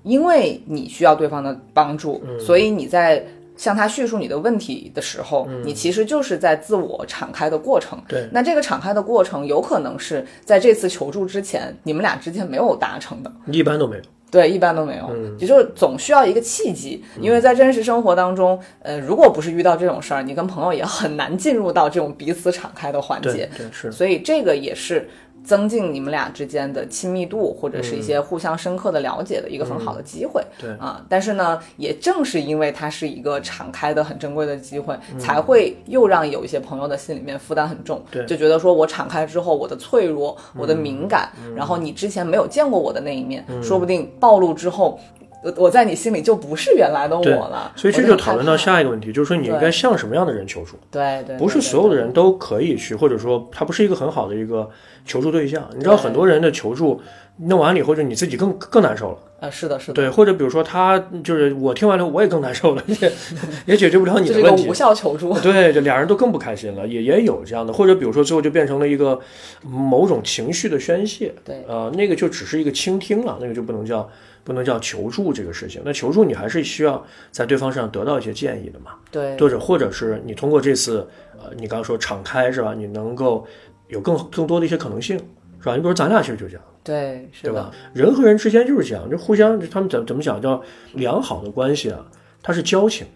[0.03, 3.25] 因为你需要对方的帮助，所以你在。
[3.61, 8.03] 向他叙述你的问题的时候，你其实就是在自我敞开的过程。
[8.09, 13.31] 对那这个敞开的过程，有可能是在这次求助之前，你们俩之间没有达成的。
[13.49, 14.03] 一般都没有。
[14.31, 25.07] 对，一般都没有，也就是总需要一个契机，因为在真实生活当中，呃，如果不是遇到这种事儿，你跟朋友也很难进入到这种彼此敞开的环对节，对是，所以这个也是
[25.45, 30.45] 增进你们俩之间的亲密度，或者是一些互相深刻的了解的一个很好的机会。
[30.59, 30.71] 对。
[30.79, 38.25] 啊，但是呢，也正是因为它是一个敞开的、很珍贵的机会，才会又让有一些朋友的心里面负担很重，对。
[38.27, 44.99] 就觉得说我敞开之后，我的脆弱、我的敏感，然后你之前没有见过我的那一面，说不定暴露之后。
[45.43, 50.77] 我我在你心里就不是原来的我了，所以这就讨论到下一个问题，就是说你应该向什么样的人求助？
[50.91, 54.69] 对对，不是所有的人都可以去，或者说他不是一个很好的一个
[55.05, 55.69] 求助对象。
[55.75, 57.01] 你知道很多人的求助
[57.39, 59.19] 弄完了以后，就你自己更更难受了。
[59.41, 63.13] 啊，是的，是的，对，或者比如说他就是我听完了，我也更难受了，也
[63.65, 64.75] 也解决不了你的问题无。
[64.75, 69.19] 效求助，对，就俩人都更不开心了，也也有这样的，或者比如说最后就变成了一个
[69.63, 74.07] 某种情绪的宣泄，对呃，那个就只是一个倾听了，那个就不能叫
[74.45, 75.83] 不能叫求助这个事情。
[75.85, 81.07] 那求助你还是需要在对方身上得到一些建议的嘛，对或者或者是你通过这次，
[81.39, 82.75] 呃，你刚刚说敞开是吧？
[82.75, 83.47] 你能够
[83.89, 85.17] 有更更多的一些可能性，
[85.61, 85.75] 是吧？
[85.77, 86.63] 你比如咱俩其实就这样。
[86.83, 87.71] 对，是对吧？
[87.93, 90.63] 人和人之间就是这样，就互相，他们怎怎么讲叫
[90.95, 92.07] 良好的关系啊？
[92.43, 93.07] 它是交情，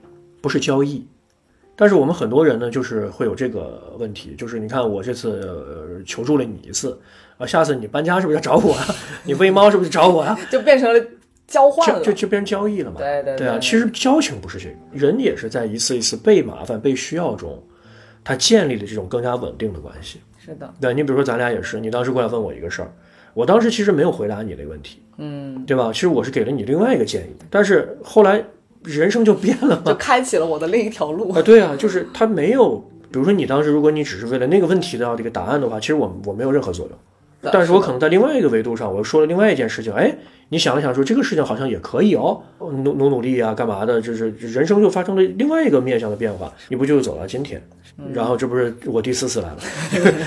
[0.43, 1.07] 不是交易。
[1.77, 6.99] 但是我们很多人呢，就是会有这个问题，就是你看我这次、呃、求助了你一次，
[7.37, 8.87] 啊，下次你搬家是不是要找我啊、
[9.25, 11.05] 你喂猫是不是找我啊、就变成了
[11.47, 12.99] 交换了，就就就变成交易了嘛？
[12.99, 17.63] 对对对啊，其实交情不是这个，人也是在一次一次被麻烦、被需要中，
[18.23, 20.21] 他建立了这种更加稳定的关系。
[20.39, 22.93] 是的，对你比如说咱俩也是，你当时过来问我一个事儿，
[23.33, 25.91] 我当时其实没有回答你那个问题，嗯，对吧？
[25.93, 28.45] 其实我是给了你另外一个建议，但是后来
[28.85, 31.33] 人生就变了嘛，就开启了我的另一条路。
[31.33, 32.77] 啊，对啊，就是他没有，
[33.11, 36.99] 比如说你当时如果你只是为了那个问题的要这个答案的话，其实我我没有任何作用。
[37.53, 40.17] 但是我可能在另外一个维度上，我说了另外一件事情，哎，
[40.49, 47.63] 你想了想，说这个事情好像也可以哦，努努努力啊，干嘛的，就是人生就发生了另外一个面向的变化，你不就走到今天？
[48.15, 49.59] 然后这不是我第四次来了，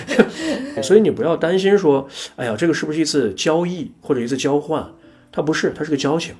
[0.83, 4.87] 所以你不要担心说，哎呀，这个是不是一次交易或者一次交换？
[5.31, 6.35] 它不是，它是个交情。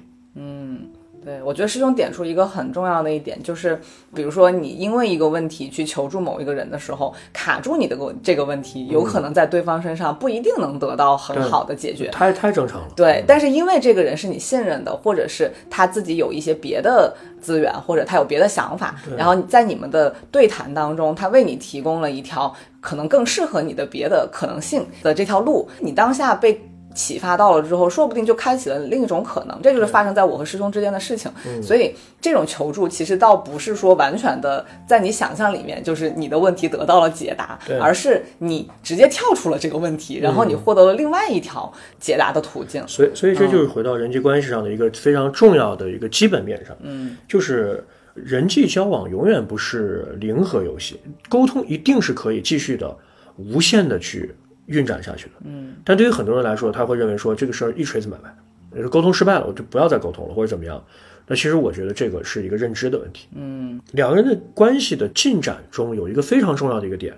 [1.28, 3.78] 对，我觉得师兄点出一个很重要的一点，就是
[4.16, 12.08] 比如说你因为一个问题去求助某一个人的时候，卡住你的个这个问题，有可能在对方身上不一定能得到很好的解决。
[12.12, 12.88] 太太正常了。
[12.96, 26.58] 对，但是因为这个人是你信任的，或者是他自己有一些别的资源，或者他有别的想法，然后在你们的对谈当中，他为你提供了一条可能更适合你的别的可能性的这条路，你当下被。
[26.98, 29.58] 启发到了之后，说不定就开启了另一种可能。
[29.62, 31.32] 这就是发生在我和师兄之间的事情。
[31.62, 42.84] 所以这种求助其实倒不是说完全的在你想象里面，就是你的问题得到了解答，而是你直接跳出了这个问题，然后你获得了另外一条解答的途径。
[42.88, 46.76] 所以，所以这就是回到人际关系上的一个非常重要的一个基本面上。
[46.82, 52.98] 嗯，就是人际交往永远不是零和游戏，沟通一定是可以继续的、
[53.38, 54.34] 无限的去。
[54.68, 60.82] 运转下去的，嗯，但对于很多人来说，他会认为说这个事儿一锤子买卖，沟通失败了，我就不要再沟通了，或者怎么样。
[61.26, 67.14] 那其实我觉得这个是一个认知的问题，嗯，两个人的关系的进展中有一个非常重要的一个点，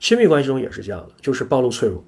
[0.00, 2.04] 亲密关系中也是这样的，就是暴露脆弱。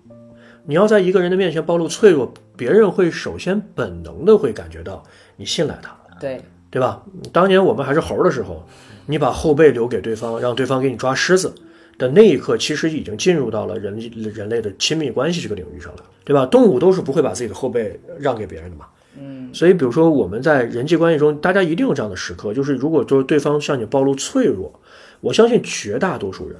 [0.64, 5.02] 你要在一个人的面前暴露脆弱，别人会首先本能的会感觉到
[5.36, 7.02] 你信赖他，对对吧？
[7.32, 8.66] 当年我们还是猴的时候，
[9.06, 11.54] 你把后背留给对方，让对方给你抓狮子。
[11.98, 13.98] 的那一刻，其实已经进入到了人
[14.34, 16.44] 人类的亲密关系这个领域上了，对吧？
[16.46, 18.86] 动物都是不会把自己的后背让给别人的嘛。
[19.18, 24.78] 嗯，所以比如说我们在人际关系中，大家一定有这样的时刻，就是如果就是对方向你暴露脆弱，
[25.20, 26.58] 我相信绝大多数人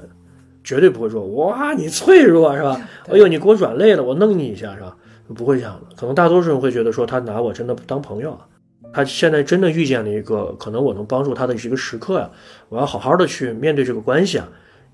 [0.64, 2.81] 绝对不会说哇你脆弱是吧？
[3.11, 4.96] 哎呦你给我软肋了，我弄你一下是吧？
[5.35, 8.46] 不会这样的，可能大多数人会觉得说他拿我真的当朋友啊，
[8.92, 12.31] 他现在真的遇见了一个可能我能帮助他的一个时刻呀，
[12.70, 14.49] 我要好好的去面对这个关系啊。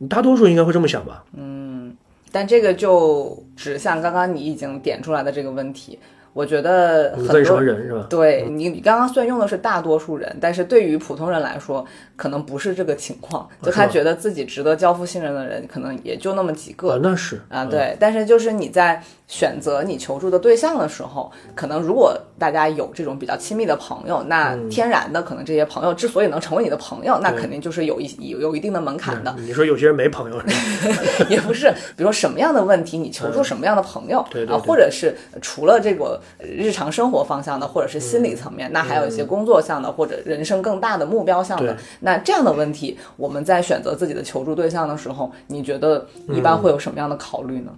[0.09, 1.25] 大多数应该会这么想吧？
[1.37, 1.97] 嗯，
[2.31, 5.99] 但这个就指向刚刚你已经点出来的这个问题。
[6.35, 8.07] 我觉得很多人是吧？
[8.09, 11.85] 对你，你刚刚虽然用的是大多数人，但是对于普通人来说，
[12.17, 13.47] 可能不是这个情况。
[13.61, 16.99] 就他觉得自己值得交付信任的人，可能也就那么几个。
[17.03, 17.95] 那是啊，对。
[18.01, 29.35] 但是就是你在选择你求助的对象的时候，可能如果大家有这种比较亲密的朋友，那天然的可能这些朋友之所以能成为你的朋友，那肯定就是有一有有一定的门槛的。
[29.39, 30.39] 你说有些人没朋友，
[31.31, 31.73] 也不是。
[31.97, 34.61] 比如说什么样的问题，你求助什么样的朋友 啊？
[34.67, 36.21] 或者是除了这个。
[36.43, 47.73] 日常生活方向的，或者是心理层面，那还有一些工作向的，或者人生更大的目标向的，那这样的问题，我们在选择自己的求助对象的时候，你觉得一般会有什么样的考虑呢？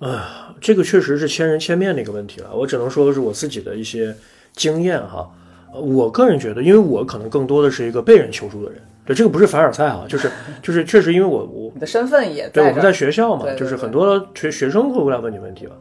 [0.00, 2.50] 啊，这个确实是千人千面的一个问题了。
[2.52, 4.14] 我只能说是我自己的一些
[4.54, 5.30] 经验哈。
[5.72, 8.80] 我个人觉得，因为我可能更多的是一个被人求助的人。
[9.04, 10.30] 对，这个不是凡尔赛啊，就是
[10.62, 15.72] 就是确实，因为我我你的身份也对，我们在学校嘛，就是很多学学生会过来问你问题嘛。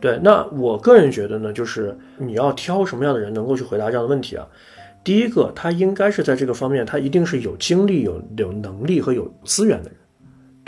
[0.00, 4.46] 对，那我个人觉得呢，就是你要挑什么样的人能够去回答这样的问题啊？
[5.04, 9.98] 第一个，他应该是在这个方面，他一定是有精力、有有能力和有资源的人。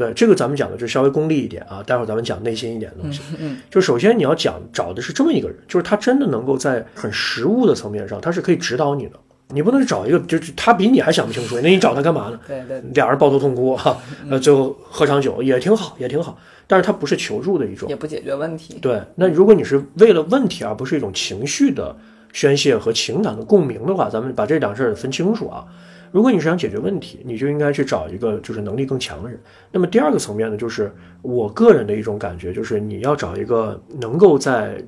[0.00, 3.20] 对，这个咱们讲的就稍微功利一点啊，待会儿咱们讲内心一点的东西。
[3.38, 9.12] 嗯，就首先你要讲找的是这么一个人，就是他真的能够在很实物的层面上，他是可以指导你的。
[9.52, 12.40] 你不能找一个就是他比你还想不清楚，那你找他干嘛呢？
[12.48, 13.98] 对对，俩人抱头痛哭哈，
[14.30, 16.38] 呃，最后喝场酒也挺好，也挺好。
[16.66, 18.78] 但是他不是求助的一种，也不解决问题。
[18.80, 21.94] 对，那如果你是为了问题而不是一种情绪的
[22.32, 25.64] 宣泄和情感的共鸣的话，咱们把这两事儿分清楚啊。
[26.12, 29.38] 如果你是想解决问题，你就应该去找一个就是能力更强的人。
[29.70, 30.92] 那么第二个层面呢，就是
[31.22, 34.82] 我个人的一种感觉，就是你要找一个能够在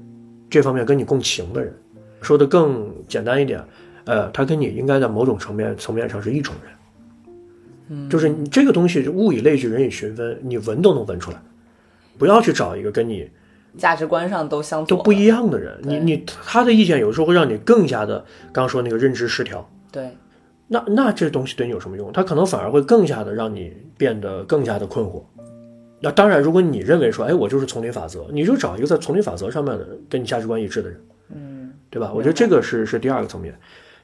[0.51, 1.73] 这方面跟你共情的人。
[2.21, 3.65] 说的更简单一点，
[4.05, 6.73] 呃，他跟你应该在某种层面层面上是一种人。
[7.89, 11.43] 嗯，就是你这个东西物以类聚，人以群分，你闻都能闻出来。
[12.19, 13.29] 不要去找一个跟你
[13.77, 19.69] 价值观上都相都不一样的人，你你他的意见有时候会让你更加的，刚说那个认知失调。
[19.91, 20.11] 对，
[20.73, 22.11] 那那这东西对你有什么用？
[22.11, 25.23] 他可能反而会更加的让你变得更加的困惑。
[26.01, 31.01] 那当然，如果你认为说，哎，我就是丛林法则，你就找一个在丛林法则上面的跟你价值观一致的人，
[31.35, 32.11] 嗯，对吧？
[32.15, 33.55] 我觉得这个是是第二个层面。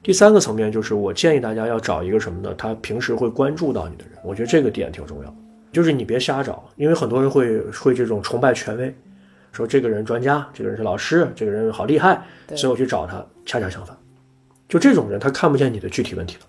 [0.03, 2.55] 第三个层面就是我建议大家要找一个什么呢？
[2.59, 5.35] 他平时会关注到你的人，我觉得这个点挺重要。
[5.73, 8.95] 就是你别瞎找，因为很多人会会这种崇拜权威，
[9.53, 12.23] 说这个人专家，这个人是老师，这个人好厉害，
[12.55, 13.25] 所以我去找他。
[13.47, 13.97] 恰恰相反，
[14.69, 16.43] 就这种人他看不见你的具体问题的。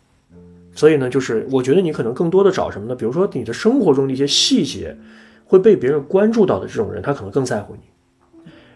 [0.79, 2.95] 所以呢，就是我觉得你可能更多的找什么呢？
[2.95, 4.95] 比如说你的生活中的一些细节
[5.43, 7.81] 会被别人关注到的这种人，他可能更在乎你。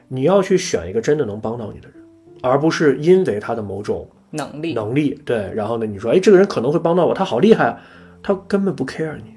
[0.10, 2.04] 你要去选一个真的能帮到你的人，
[2.42, 7.82] 而不是因为他的某种能力能力对，然后呢，你说哎，这个人可能会帮到我，他好厉害啊，
[8.22, 9.36] 他根本不 care 你，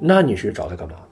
[0.00, 1.02] 那你去找他干嘛呢？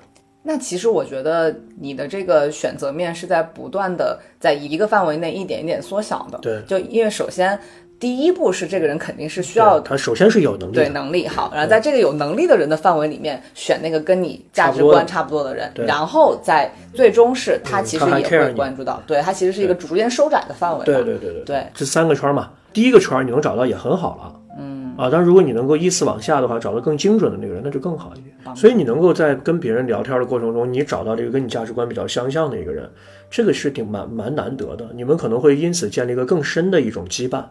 [0.42, 6.38] 那其实我觉得你的这个选择面是在不断的在一个范围内一点一点缩小的。
[6.38, 7.58] 对，就因为首先
[8.04, 20.84] 第一步是这个人肯定是需要他首先是有能力，对能力好，然后在这个有能力的人的范围里面选那个跟你价值观差不多的人，然后再最终是他其实也会关注到，对他其实是一个逐渐收窄的范围。
[20.84, 24.40] 对对对对对，这三个圈嘛，第一个圈你能找到也很好了。
[24.58, 24.94] 嗯。
[24.98, 28.54] 啊，但如果你能够依次往下的话，找到更精准的那个人，那就更好一点。
[28.54, 32.86] 所以你能够在跟别人聊天的过程中，你找到这个跟你价值观比较相像的一个人，
[33.30, 34.86] 这个是挺蛮蛮难得的。
[34.94, 37.42] 你们可能会因此建立一个更深的一种羁绊，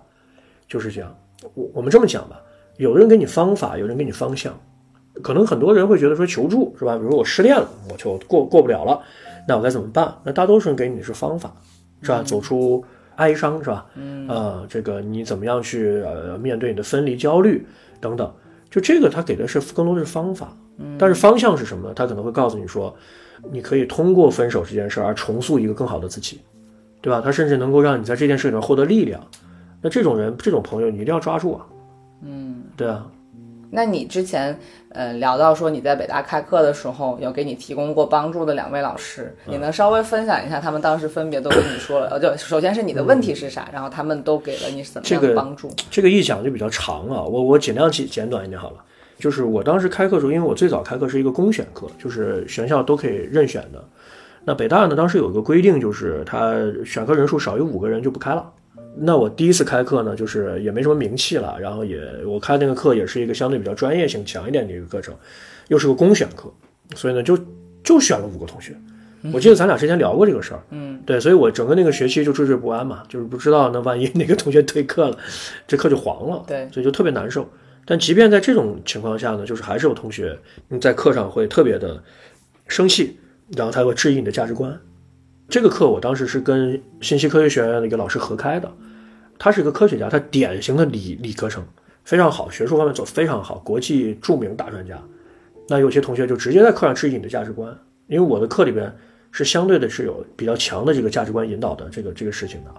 [0.67, 1.15] 就是这样。
[1.53, 2.41] 我我们这么讲吧，
[2.77, 4.57] 有的人给你方法，有人给你方向。
[5.21, 6.97] 可能很多人会觉得说求助是吧？
[6.97, 8.99] 比如我失恋了，我就过过不了了，
[9.47, 10.13] 那我该怎么办？
[10.23, 11.53] 那大多数人给你的是方法，
[12.01, 12.23] 是吧？
[12.23, 12.83] 走出。
[13.15, 13.85] 哀伤是吧？
[13.93, 17.63] 嗯啊，这个你怎么样去呃面对你的分离焦虑
[18.01, 18.33] 等等？
[18.71, 21.93] 就这个他给的是更多的是方法，嗯，但是方向是什么呢？
[21.93, 22.91] 他可能会告诉你说，
[23.51, 26.41] 你可以通过分手这件事儿而重塑一个更好的自己，
[27.01, 27.21] 对吧？
[27.21, 29.23] 他甚至能够让你在这件事里面获得力量。
[29.83, 31.65] 那这种人、这种朋友，你一定要抓住啊！
[32.21, 33.05] 嗯，对啊。
[33.69, 34.57] 那你之前，
[34.89, 42.07] 呃，聊到说你在北大开课的时候，有给你提供过帮助的两位老师，你能稍微分享一下他们当时分别都跟你说了？
[42.11, 45.69] 呃，就首先是你的问题是啥，然后他们都给了你什么样的帮助？
[45.91, 48.77] 这个一讲就比较长啊，我我尽量简简短一点好了。
[49.17, 53.83] 就是我当时开课的时候，因为我最早开课是一个公选课，就是学校都可以任选的。
[54.45, 56.53] 那北大呢，当时有一个规定，就是他
[56.85, 58.51] 选课人数少于五个人就不开了。
[58.95, 65.15] 那我第一次开课呢，就是也没什么名气了，然后也我开那个课也是一个相对比较专业性强一点的一个课程，
[65.67, 66.53] 又是个公选课，
[66.95, 67.37] 所以呢就
[67.83, 68.75] 就选了五个同学。
[69.31, 75.17] 我记得咱俩之前聊过这个事儿，嗯，对，所以我整个那个学期就惴惴不安嘛，就是不知道那万一哪个同学退课了，
[75.65, 77.47] 这课就黄了，对，所以就特别难受。
[77.85, 80.37] 但即便在这种情况下呢，就是还是有同学
[80.81, 82.03] 在课上会特别的
[82.67, 83.17] 生气，
[83.55, 84.77] 然后他会质疑你的价值观。
[85.49, 88.71] 这个课我当时是跟信息科学学院的一个老师合开的，
[89.37, 91.63] 他是一个科学家，他典型的理理科生，
[92.03, 94.99] 非常好，学术方面做非常好，国际著名大专家。
[95.67, 97.77] 那有些同学就直接在课上质疑你的价值观，
[98.07, 98.91] 因为我的课里边
[99.31, 102.71] 是相对的是有比较强的这个价值观引导的这个这个事情的。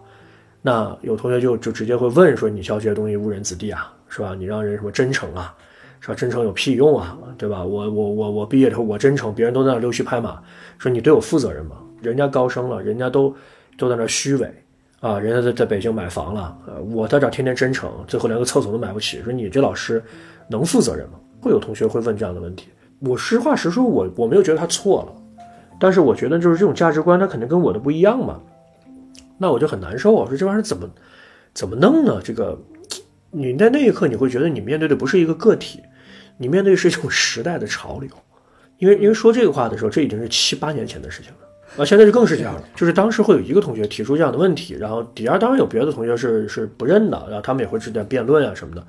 [0.61, 4.35] 那有同学就就直接会问说：“你教这些东西误人子弟啊，是吧？
[4.37, 5.55] 你让人什么真诚啊，
[6.01, 6.15] 是吧？
[6.15, 7.63] 真诚有屁用啊，对吧？
[7.63, 10.43] 我我我我毕业之后我真诚，别人都在那溜须拍马，
[10.79, 13.35] 说你对我负责任吗？”人家高升了，人家都
[13.77, 14.53] 都在那虚伪
[15.01, 15.19] 啊！
[15.19, 19.21] 人家在在北京买房了，呃，我在这天天真诚，最后连个厕所都买不起。
[19.23, 20.03] 说你这老师
[20.49, 21.19] 能负责任吗？
[21.41, 22.69] 会有同学会问这样的问题。
[23.01, 25.45] 我实话实说，我我没有觉得他错了，
[25.79, 28.41] 但是我觉得就是这种价值观，他肯定跟我的不一样嘛。
[29.37, 30.13] 那我就很难受。
[30.13, 30.89] 我说这玩意儿怎么
[31.53, 32.21] 怎么弄呢？
[32.23, 32.59] 这个
[33.31, 35.81] 你在那一刻你会觉得你面对的不是一个个体，
[36.39, 38.09] 你面对是一种时代的潮流。
[38.79, 41.39] 因为因为说这个话的时候，这已经是七八年前的事情了。
[41.77, 48.87] 啊，现在就更是这样了，就是当时会有一个同学提出这样的问题，然后底下当然有别的同学是是不认的，然后他们也会之间辩论啊什么的。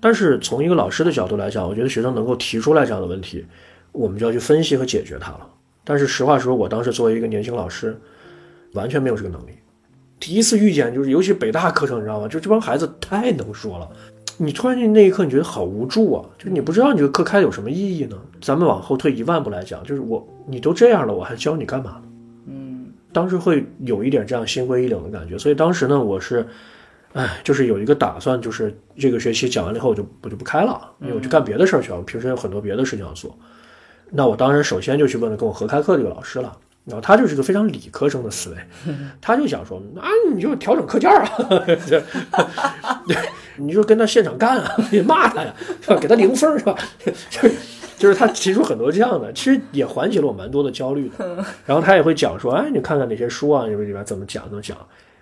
[0.00, 3.44] 但是从一个老师的角度来讲，我觉得学生能够提出来这样的问题，
[3.90, 5.40] 我们就要去分析和解决它了。
[5.82, 7.98] 但是实话实说，我当时作为一个年轻老师，
[8.74, 9.50] 完全没有这个能力。
[10.20, 12.28] 第一次遇见，就是尤其北大课程，你知道吗？
[12.28, 13.88] 就这帮孩子太能说了，
[14.36, 16.24] 你突然间那一刻，你觉得好无助啊！
[16.38, 18.16] 就你不知道你这个课开的有什么意义呢？
[18.40, 22.00] 咱们往后退一万步来讲，就是我你都这样了，我还教你干嘛？
[23.18, 26.46] 当时会有一点这样心灰意冷的感觉，所以当时呢，我是，
[27.14, 31.96] 哎，就是有一个打算，就是这个学期讲完了以后，我就我就不开了，因为我去干别的事儿去了。
[31.96, 33.36] 我平时有很多别的事情要做。
[34.10, 38.56] 那我当时首先就去问了跟我合开课这个老师了，然后他就是个非常理科生的思维，
[39.20, 40.02] 他就想说，那
[40.32, 41.28] 你就调整课件啊，
[43.08, 43.16] 对，
[43.58, 45.52] 你就跟他现场干啊，你骂他呀，
[45.82, 45.96] 是吧？
[45.98, 46.78] 给他零分是吧？
[47.28, 47.52] 就是。
[47.98, 51.44] 就是他提出很多这样的， 其实也缓解了我蛮多的焦虑的。
[51.66, 54.76] 然后他也会讲说，哎，你看看哪些书啊，里边怎么讲怎么讲。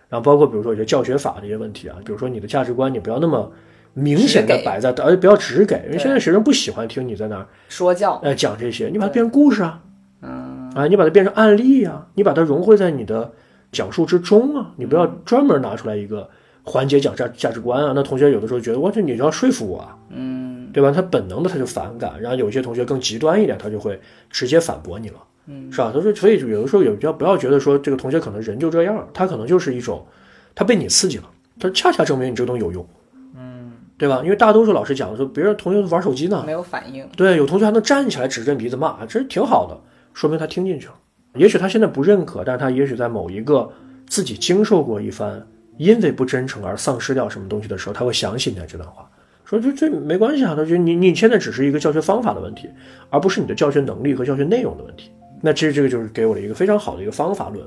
[0.09, 3.51] 然后包括比如说有些教学法的一些问题啊，比如说你的价值观，你不要那么
[3.93, 9.81] 明显的摆在，而且不要只给，因为现在学生不喜欢听你在那儿说教，哎，讲这些，你把它变成故事啊，
[10.23, 13.33] 嗯，啊，你把它变成案例啊，你把它融汇在你的
[13.73, 16.29] 讲述之中啊，你不要专门拿出来一个
[16.63, 17.93] 环节讲价价值观啊。
[17.97, 20.46] 那同学有的时候觉得，我这你要说服我，啊，嗯。
[20.77, 20.93] 对吧？
[20.93, 23.99] 他本能的他就反感，然后有些同学更极端一点，他就会
[24.29, 25.17] 直接反驳你了，
[25.47, 25.91] 嗯，是吧？
[25.91, 30.07] 他说，所以有的时候有要不要觉得说这个同学可能人就这样，他可能就是一种
[30.55, 31.25] 他被你刺激了，
[31.59, 32.87] 他恰恰证明你这个东西有用，
[33.35, 34.21] 嗯，对吧？
[34.23, 39.81] 因为大多数老师讲的说，别人同学玩手机呢，没有反应，对，有同学还能站起来指着鼻子骂，这挺好的，
[40.13, 40.95] 说明他听进去了。
[41.37, 43.73] 也许他现在不认可，但是他也许在某一个
[44.07, 45.47] 自己经受过一番
[45.79, 49.09] 因为不真诚而丧失掉什么东西的时候，他会想起你的这段话。
[49.49, 52.69] 说这这没关系啊，他说你你现在只是一个教学方法的问题，
[53.11, 55.11] 而不是你的教学能力和教学内容的问题。
[55.41, 57.65] 那其实这个就是给我的一个非常好的一个方法论。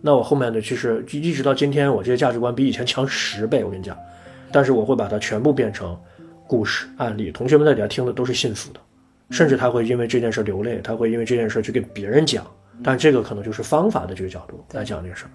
[0.00, 3.64] 那我后面呢，其实一直到今天，我这些价值观比以前强十倍。
[3.64, 3.96] 我跟你讲，
[4.52, 5.98] 但是我会把它全部变成
[6.46, 8.78] 故事案例，同学们在底下听的都是幸福的，
[9.30, 12.46] 甚至他会因为这件事流泪，他会因为这件事去给别人讲。
[12.84, 15.30] 但这个可能就是方法的这个角度来讲这个事儿。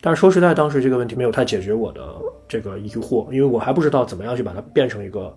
[0.00, 2.14] 但是说实在，当时这个问题没有太解决我的
[2.46, 5.36] 这个疑惑，因为我还不知道怎么样去把它变成一个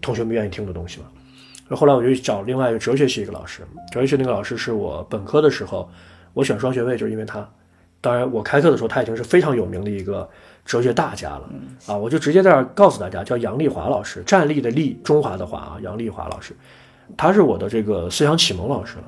[0.00, 1.06] 同学们愿意听的东西嘛。
[1.76, 5.88] 后来我就找另外一个哲学系一个老师，哲学系那个老师是我本科的时候
[6.32, 7.48] 我选双学位就是因为他。
[8.00, 10.28] 当然我开课的时候他已经是非常有名的一个
[10.62, 11.48] 哲学大家了
[11.86, 16.54] 啊，我就直接在这儿告诉大家，叫杨丽华老师，站立的立，中华的华啊，杨丽华老师，
[17.16, 19.04] 他是我的这个思想启蒙老师了。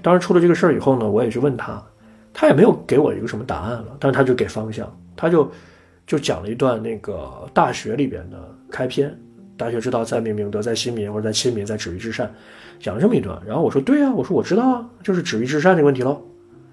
[0.00, 1.82] 当然出了这个事儿以后呢，我也去问他。
[2.34, 5.50] 他也没有给我一个什么答案了，但是他就给方向，他就
[6.06, 7.12] 就讲了一段那个
[7.52, 8.38] 《大学》里边的
[8.70, 9.14] 开篇，
[9.56, 12.32] 大学之道在明明德，在亲民，或者在亲民，在止于至善，
[12.80, 13.38] 讲了这么一段。
[13.46, 16.22] 然后我说对啊，我说我知道啊，就是止于至善这个问题喽，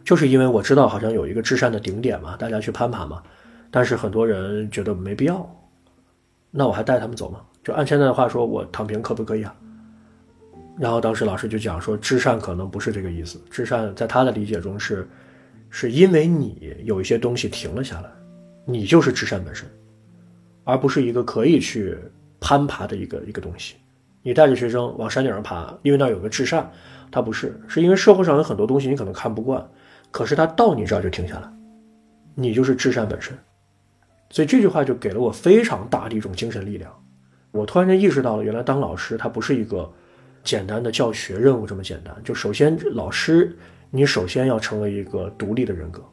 [0.03, 3.21] 就是因为我知道好像有一个至善的顶点嘛，大家去攀爬嘛，
[3.69, 5.47] 但是很多人觉得没必要，
[6.51, 7.41] 那我还带他们走吗？
[7.63, 9.53] 就按现在的话说，我躺平可不可以啊？
[10.79, 15.07] 然后当时老师就讲说，至善可能不是这个意思，至善在他的理解中是。
[15.69, 18.09] 是因为你有一些东西停了下来，
[18.65, 19.67] 你就是至善本身，
[20.63, 21.97] 而不是一个可以去
[22.39, 23.75] 攀爬的一个一个东西。
[24.23, 26.69] 你带着学生往山顶上爬，因为那有个至善，
[27.11, 29.65] 它不是，是因为社会上有很多东西你可能看不惯，
[30.11, 31.49] 可是它到你这儿就停下来，
[32.33, 33.37] 你就是至善本身。
[34.31, 36.91] 所以这句话就给了我非常大的一种精神力量。
[37.51, 39.91] 我突然间意识到了，原来当老师他不是一个
[40.43, 42.15] 简单的教学任务这么简单。
[42.23, 43.55] 就首先老师。
[43.91, 46.03] 你首先要成为一个独立的人格，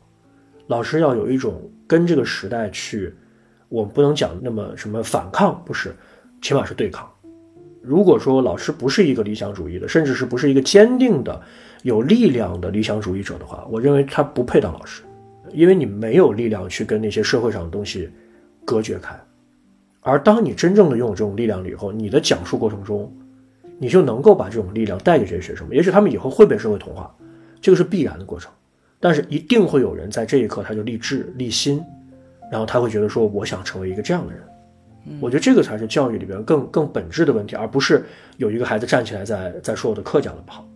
[0.66, 3.14] 老师要有一种跟这个时代去，
[3.68, 5.94] 我们不能讲那么什么反抗，不是，
[6.40, 7.06] 起码是对抗。
[7.82, 11.40] 如果说老师不是一个理想主义的，甚至是不是一个坚定的、
[11.82, 15.02] 有力量的理想主义者的话，我认为他不配当老师，
[15.52, 18.08] 因为你没有力量去跟那些社会上的东西
[18.64, 19.14] 隔绝开。
[20.00, 23.14] 而当你真正的拥有这种力量了以后，你的讲述过程中，
[23.78, 27.14] 你就能够把这种力量带给这些学生们，也许他们以后会被社会同化。
[27.60, 28.50] 这个是必然的过程，
[29.00, 31.82] 但是一定会有人在这一刻他就立志立心，
[32.50, 34.42] 然后他会觉得说我想成为一个这样的人。
[35.20, 38.04] 我觉得这个才是教育里边更更本质的问题，而不是
[38.38, 40.66] 有一个孩子站起来在在说我的课讲的不好。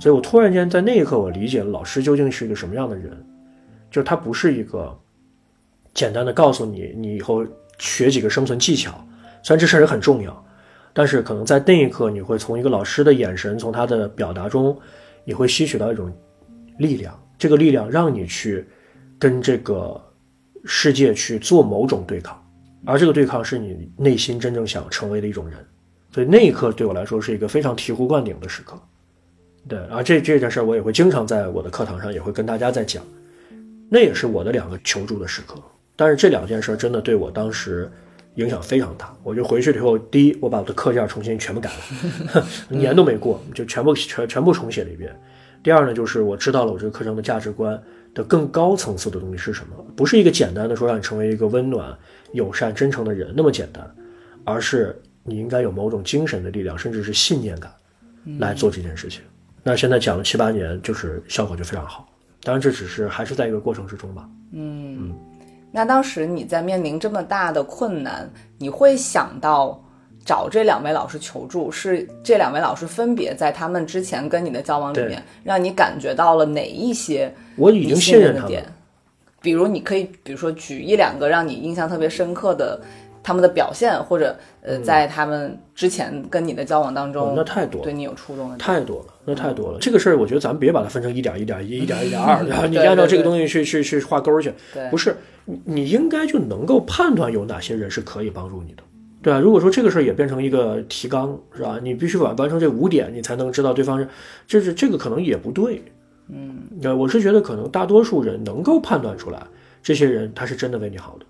[0.00, 3.10] 所以我突然间在那一刻我理解了老师究竟是一个什么样的人，
[3.90, 4.98] 就是他不是一个
[5.92, 7.44] 简单的告诉你你以后
[7.78, 8.92] 学几个生存技巧，
[9.42, 10.44] 虽然这事儿也很重要，
[10.94, 14.74] 但是可能在那一刻你会从一个老师的眼神，从他的表达中，
[15.24, 16.12] 你会吸取到一种。
[16.78, 18.66] 力量，这个力量让你去
[19.16, 20.04] 跟这个
[20.64, 22.36] 世界去做某种对抗，
[22.84, 25.56] 而这个对抗是你内心真正想成为的一种人，
[26.10, 28.76] 所以那一刻对我来说是一个非常醍醐灌顶的时刻。
[29.68, 33.04] 对，而这这件事我也会经常在我的课堂上也会跟大家在讲，
[33.88, 35.54] 那也是我的两个求助的时刻。
[35.94, 37.88] 但是这两件事真的对我当时
[38.34, 39.14] 影响非常大。
[39.22, 45.14] 我就回去以后，第一，我把我的课件重新全部改了， 年都没过就全部全全部重写了一遍。
[45.62, 47.80] 第二呢，就是我知道了我这个课程的价值观
[48.12, 51.96] 的更高层次的东西是什么，不是一个简单的说让你成为一个温暖、
[52.32, 53.88] 友善、真诚的人那么简单，
[54.44, 57.72] 而是你应该有某种精神的力量，甚至是信念感
[58.38, 59.22] 来做这件事情。
[59.62, 62.06] 那现在讲了七八年，就是效果就非常好。
[62.42, 64.28] 当然，这只是还是在一个过程之中吧。
[64.52, 65.14] 嗯，
[65.74, 69.78] 那当时你在面临这么大的困难，你会想到？
[70.26, 78.64] 找这两位老师求助，是这两位老师分别在他们之前跟你的交往里面，让你感觉到了哪一些我已经信任的点？
[79.42, 82.80] 比如你可以，比如说举一两个让你印象特别深刻的
[83.22, 89.78] 他们的表现，或者呃，在他们之前跟你的交往当中，那太多，对你有触动的太多了，那太多了。
[89.80, 94.52] 这个事儿，我觉得咱们别把它分成一点一点一、一点一点二，然后你按照这个东西去去去画勾去，
[94.90, 95.16] 不是，
[95.64, 98.82] 你应该就能够判断有哪些人是可以帮助你的。
[99.22, 101.78] 对啊，如果说这个事儿也变成一个提纲，是吧？
[101.82, 104.06] 你必须完完成这五点，你才能知道对方是，
[104.46, 105.82] 这是这个可能也不对。
[106.28, 109.42] 嗯，我是觉得可能大多数人能够判断出来，
[109.82, 111.26] 这些人他是真的为你好的。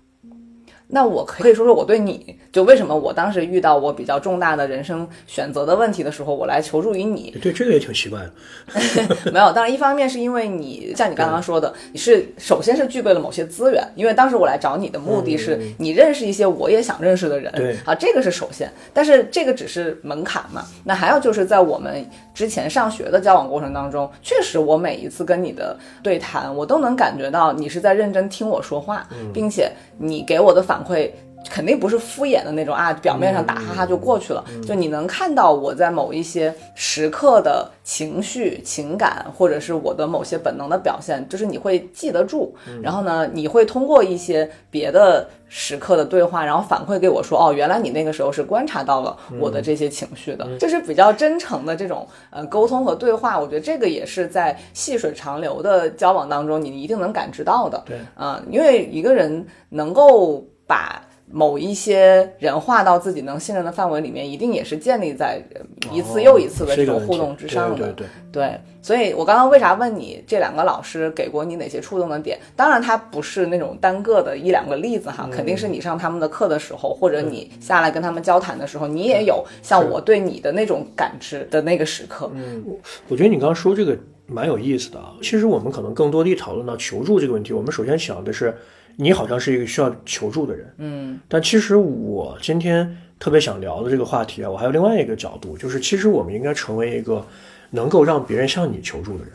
[0.87, 7.35] 那我可以说说我对你就为什么我当时遇到我比较重大的人生选择的问题的时候，我来求助于你。
[7.41, 8.31] 对，这个也挺奇怪的。
[9.33, 17.51] 没有，当然一方面是因为你像你刚刚说的，你是首先是具备了某些资源，因为当时我来找你的目的是你认识一些我也想认识的人。
[17.53, 20.63] 对啊，这个是首先，但是这个只是门槛嘛。
[20.83, 31.11] 那还有就是在我们之前上学的交往过程当中，确实我每一次跟你的对谈，我都能感觉到你是在认真听我说话，并且你给我的反馈。
[31.47, 34.43] 肯定不是敷衍的那种啊，表面上打哈哈就过去了。
[34.67, 42.55] 就你能看到我在某一些时刻的情绪、情感，或者是我的某些本能的表现，就是你会记得住。
[42.81, 53.39] 然后呢，你会通过一些别的时刻的对话，然后反馈给我说，哦，原来你那个时候是观察到了我的这些情绪的，这是比较真诚的这种呃沟通和对话。
[53.39, 57.83] 我觉得这个也是在细水长流的交往当中，你一定能感知到的。
[57.85, 61.01] 对，啊，因为一个人能够把
[61.31, 65.41] 某一些人划到自己能信任的范围里面，一定也是建立在
[65.91, 67.91] 一次又一次的这种互动之上的。
[67.91, 72.37] 对对对，所以我刚刚为啥问你这两个老师给过你哪些触动的点？
[72.55, 82.29] 当然，他不是那种单个的一两个例子哈，肯定是你上他们的课的时候，或者你下来跟他们交谈的时候，你也有像我对你的那种感知的那个时刻。
[82.35, 82.63] 嗯，
[83.07, 83.97] 我觉得你刚刚说这个
[84.27, 85.13] 蛮有意思的啊。
[85.23, 88.55] 其实我们可能更多地讨论到求助这个问题，我们首先想的是。
[88.97, 97.25] 你好像是一个需要求助的人，嗯，但其实我今天特别想聊的这个话题啊，我还有另外一个角度，就是其实我们应该成为一个
[97.71, 99.33] 能够让别人向你求助的人。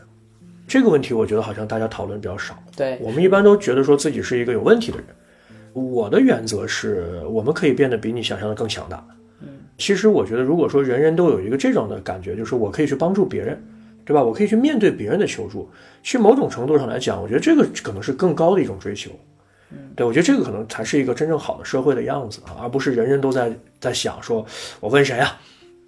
[0.67, 2.57] 这个问题我觉得好像大家讨论比较少。
[2.77, 5.07] 对我们一般都觉得说自己是一个有问题的人。
[5.73, 9.05] 我的原则是我们可以变得比你想象的更强大。
[9.41, 13.63] 嗯，其实我觉得如果说人人都有一个这种的感觉，就是我可以去帮助别人，
[14.05, 14.23] 对吧？
[14.23, 15.69] 我可以去面对别人的求助，
[16.03, 19.11] 去某种程度上来讲，我觉得这个可能是更高的一种追求。
[19.95, 24.45] 对，我觉得这个可能才是一个真正好的社会的样子啊，而不是人人都在在想说，
[24.81, 25.41] 我问谁啊？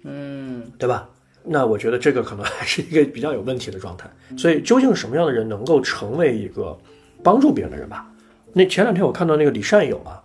[0.03, 1.09] 嗯，对吧？
[1.43, 4.09] 那我觉得这个可能还是一个比较有问题的状态。
[4.37, 6.77] 所以，究竟什么样的人能够成为一个
[7.21, 8.09] 帮助别人的人吧？
[8.53, 10.23] 那前两天我看到那个李善友啊，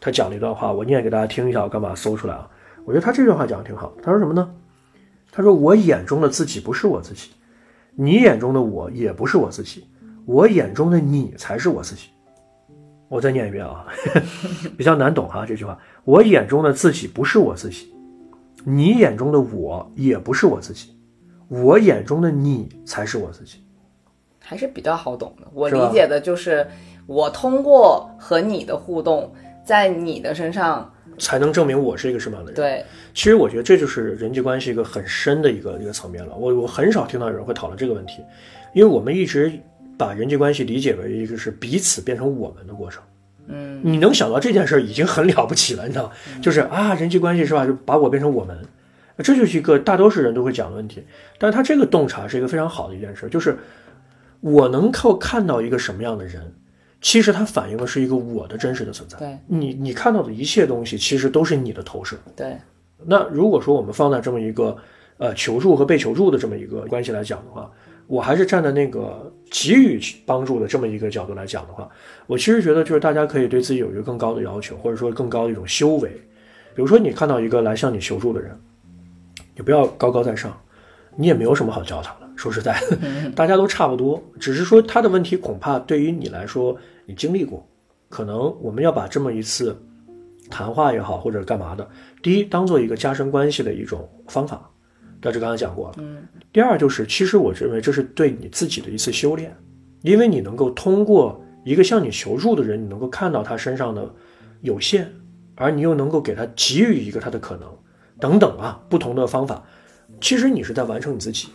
[0.00, 2.48] 他讲了一段话，我念给大家听一下，我干嘛搜出来啊？
[2.84, 3.92] 我觉得他这段话讲的挺好。
[4.02, 4.54] 他说什么呢？
[5.34, 7.30] 他说：“我眼中的自己不是我自己，
[7.94, 9.86] 你眼中的我也不是我自己，
[10.26, 12.08] 我眼中的你才是我自己。”
[13.12, 13.84] 我再念一遍啊，
[14.74, 15.78] 比较难懂哈这句话。
[16.04, 17.92] 我眼中的自己不是我自己，
[18.64, 20.96] 你眼中的我也不是我自己，
[21.48, 23.58] 我眼中的你才是我自己，
[24.40, 25.46] 还是比较好懂的。
[25.52, 26.66] 我理解的就是，
[27.06, 29.30] 我通过和你的互动，
[29.62, 32.56] 在你的身上，才能证明我是一个什么样的人。
[32.56, 32.82] 对，
[33.12, 36.34] 其实我觉得这就是人际关系一个很深的一个一个层面了。
[36.34, 38.22] 我我很少听到有人会讨论这个问题，
[38.72, 39.52] 因为我们一直
[40.02, 43.00] 把人际关系理解为一个是彼此变成我们的过程。
[43.46, 46.10] 嗯，你能想到这件事儿已经很了不起了，你知道？
[46.40, 47.64] 就是啊，人际关系是吧？
[47.66, 48.56] 就把我变成我们，
[49.18, 51.04] 这就是一个大多数人都会讲的问题。
[51.38, 53.56] 但是他这个洞察是一个非常好的一件事，就是
[54.40, 56.52] 我能够看到一个什么样的人，
[57.00, 59.18] 其实它反映的是一个我的真实的存在。
[59.18, 62.16] 对你你看到的一切东西，其实都是你的投射。
[62.36, 62.56] 对，
[63.04, 64.76] 那如果说我们放在这么一个
[65.18, 67.70] 呃求助和被求助的这么一个关系来讲的话，
[68.12, 71.88] 我还是站在那个给予帮助的这么一个角度来讲的话，
[72.26, 76.10] 我其实觉得就是大家可以对自己有一个更高的要求，或者说更高的一种修为。
[76.74, 78.54] 比如说你看到一个来向你求助的人，
[79.56, 80.54] 你不要高高在上，
[81.16, 82.30] 你也没有什么好教他的。
[82.36, 87.66] 说实在的，大家都差不多，只是说他的问题恐怕对于你来说你经历过，
[88.10, 89.74] 可能我们要把这么一次
[90.50, 91.88] 谈话也好或者干嘛的，
[92.22, 94.68] 第一当做一个加深关系的一种方法，
[95.22, 95.94] 这这刚才讲过了。
[95.98, 99.56] 嗯，第二就是，其实我认为这是对你自己的一次修炼，
[100.02, 104.12] 因为你能够通过一个向你求助的人，你能够看到他身上的
[104.60, 105.10] 有限，
[105.54, 107.68] 而你又能够给他给予一个他的可能，
[108.18, 109.64] 等等啊，不同的方法，
[110.20, 111.48] 其实你是在完成你自己。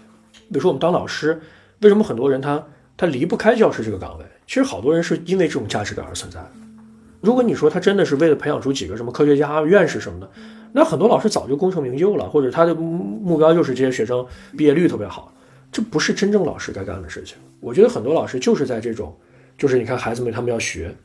[0.49, 1.41] 比如说我们当老师，
[1.82, 2.65] 为什么很多人他
[2.95, 4.26] 他离不开教师这个岗位？
[4.47, 6.51] 其实好多人是因为这种价值感而存在的。
[7.22, 10.30] 如果你说他真的是为了培养出几个什么科学家、院士什么的，
[10.74, 15.34] 那很多老师早就功成名就了，或者他的目标就是这些学生毕业率特别好，
[15.72, 17.38] 这不是真正老师该干的事情。
[17.59, 19.15] 我觉得很多老师就是在这种，
[19.57, 20.95] 就是你看孩子们他们要学，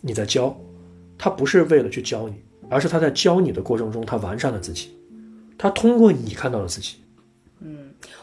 [0.00, 0.56] 你在教，
[1.16, 2.34] 他不是为了去教你，
[2.68, 4.90] 而是他在教你的过程中，他完善了自己，
[5.56, 6.96] 他通过你看到了自己。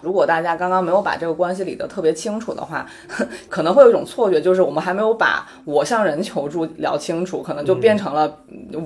[0.02, 2.86] 如果大家刚刚没有把这个关系理得特别清楚的话，
[3.50, 8.38] 可能会有一种错觉，就是我们还没有把我向人求助聊清楚，可能就变成了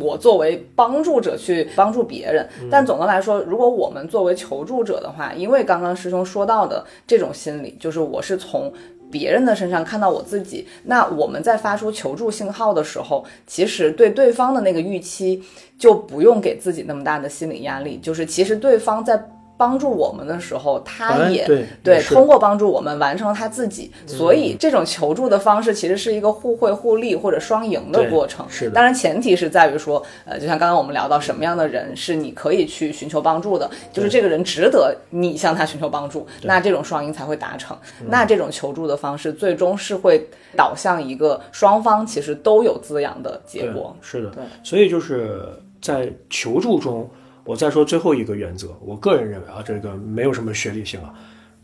[0.01, 2.47] 我作为帮助者去帮助别人。
[2.69, 8.73] 但总的来说，如果我们作为求助者的话，因为刚刚师兄说到的这种心理，就是我是从。
[9.11, 15.39] 别人的身上看到我自己，那我们在发出求助信号的时候，其实对对方的那个预期
[15.77, 19.29] 就不用给自己那么大的心理压力，就是其实对方在。
[19.63, 28.45] 帮助我们的时候，他也哎对对通过帮助我们完成了他自己，所以这种求助的方式其实是一个互惠互利或者双赢的过程。
[28.49, 28.71] 是的。
[28.71, 37.77] 当然前提是在于说，呃，就像刚刚我们聊到，什么样的人是你可以去寻求帮助的，就是这个人值得你向他寻求帮助，那这种双赢才会达成。
[38.01, 38.07] 嗯。
[38.09, 43.95] 那这种求助的方式，最终是会导向一个双方其实都有滋养的结果。
[44.01, 44.29] 是的。
[44.31, 45.47] 对，所以就是
[45.81, 47.09] 在求助中，
[47.45, 51.13] 我再说最后一个原则，我个人认为啊，这个没有什么学历性啊，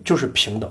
[0.04, 0.70] 就是平等。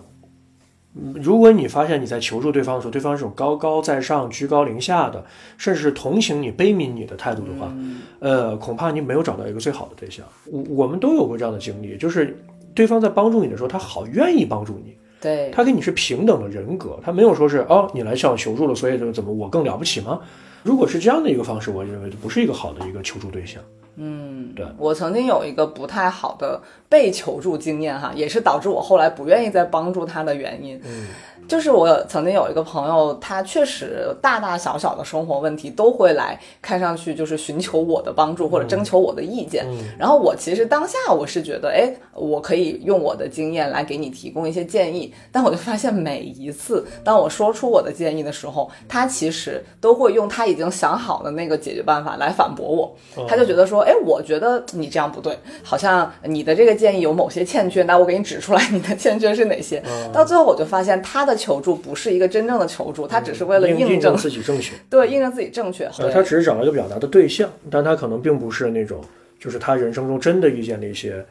[1.01, 5.25] 嗯如果你发现你在求助对方的时候，对方是种高高在上、居高临下的，
[5.57, 7.73] 甚至是同情你、悲悯你的态度的话，
[8.19, 10.25] 呃，恐怕你没有找到一个最好的对象。
[10.47, 12.37] 我我们都有过这样的经历，就是
[12.75, 20.19] 对方在帮助你的时候，他好愿意帮助你，对，他跟你是平等的人格，他没有说是哦，你来向我求助了，所以就怎么我更了不起吗？
[20.63, 23.63] 如果是这样的一个方式，我认为就不是一个好的一个求助对象。
[24.01, 30.81] 嗯，对我曾经有一个不太好的被求助经验哈，也是导致我后来不愿意再帮助他的原因。
[30.85, 31.09] 嗯
[31.49, 39.67] 就是我曾经有一个朋友，他确实大大小小的生活问题都会来，看上去就是寻求我的帮助或者征求我的意见。
[39.99, 45.13] 然后我其实当下我是觉得，哎，我可以用我的经验来给你提供一些建议。
[45.33, 52.95] 但我就发现每一次当我说出我的建议的时候，他其实都会用他已经想好的那个解决办法来反驳我。
[53.27, 59.83] 他就觉得说，哎，我觉得你这样不对，好像你的这个建议有某些欠缺，那我给你指出来你的欠缺是哪些。
[60.13, 65.89] 到最后我就发现他的求助不是一个真正的求助，他只是为了印印证，自己正确， 对，印证自己正确。
[66.13, 69.01] 他只是找了一个表达的对象，但他可能并不是那种，
[69.39, 71.25] 就是他人生中真的遇见了一些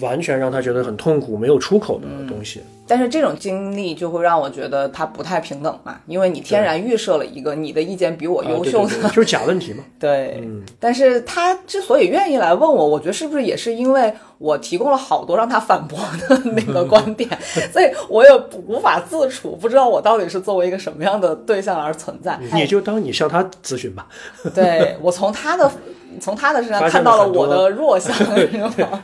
[0.00, 2.60] 完全让他觉得很痛苦、没有出口的东西。
[2.90, 9.84] 但是这种经历就会让我觉得他不太平等嘛，因为你天然预设了一个你的意见比我啊优秀的，对对对， 就是假问题嘛。
[10.00, 17.28] 对，嗯但是他之所以愿意来问我，我觉得是不是也是因为我提供了好多让他反驳的那个观点，
[17.70, 18.30] 所以我也
[18.66, 22.40] 无法自处，不知道我到底是作为一个什么样的对象而存在。
[22.54, 24.06] 你就当你向他咨询吧，
[24.54, 25.70] 对我从他的
[26.20, 28.14] 从他的身上看到了我的 弱项？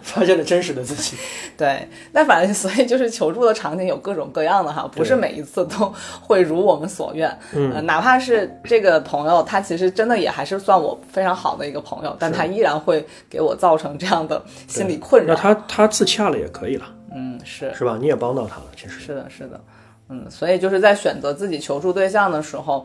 [0.02, 1.16] 发现了真实的自己。
[1.56, 7.30] 对，那反正所以就是求助的场景有各种各样的哈，不是每一次都会如我们所愿。
[7.52, 15.34] 嗯、呃，哪怕是这个朋友，他其实真的也还是算我非常好的一个朋友，但他依然会给我造成这样的心理困扰。
[15.34, 17.96] 那他他自洽了也可以了，嗯，是是吧？
[18.00, 18.98] 你也帮到他了，其实。
[18.98, 19.60] 是的，是的，
[20.08, 22.84] 嗯，所以就是在选择自己求助对象的时候。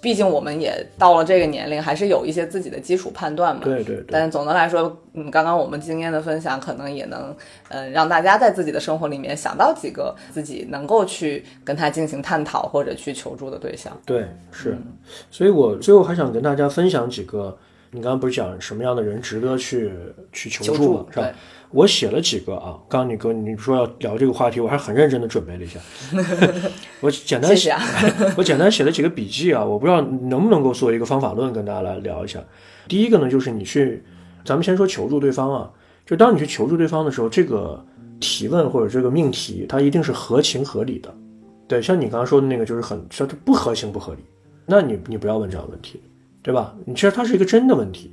[0.00, 3.62] 毕竟我们也到了这个年龄，还是有一些自己的基础判断嘛。
[3.64, 7.34] 对对对但总的来说，嗯，刚刚我们经验的分享，可能也能，
[7.68, 13.96] 呃，让大家在自己的生活里面想到几个自己能够去跟他进行探讨或者去求助的对象。
[14.04, 14.76] 对，是，
[15.30, 17.56] 所以我最后还想跟大家分享几个，
[17.90, 19.92] 你刚刚不是讲什么样的人值得去
[20.32, 21.34] 去求求助嘛，助是吧对？
[21.70, 25.78] 我写了几个啊，刚刚你跟你说要聊这个话题，我还很认真的准备了一下，
[27.00, 27.82] 我简单谢谢啊
[28.36, 32.42] 我简单写了几个笔记啊，我不知道能不能够做一个方法论跟大家来聊一下。
[32.86, 34.02] 第一个呢，就是你去，
[34.44, 35.70] 咱们先说求助对方啊，
[36.06, 37.84] 就当你去求助对方的时候，这个
[38.18, 41.14] 提问或者这个命题，它一定是合情合理的。
[41.66, 44.20] 对，像你刚刚说的那个，就是很说它不合情不合理，
[44.64, 46.00] 那你你不要问这样的问题，
[46.42, 46.74] 对吧？
[46.86, 48.10] 你其实它是一个真的问题。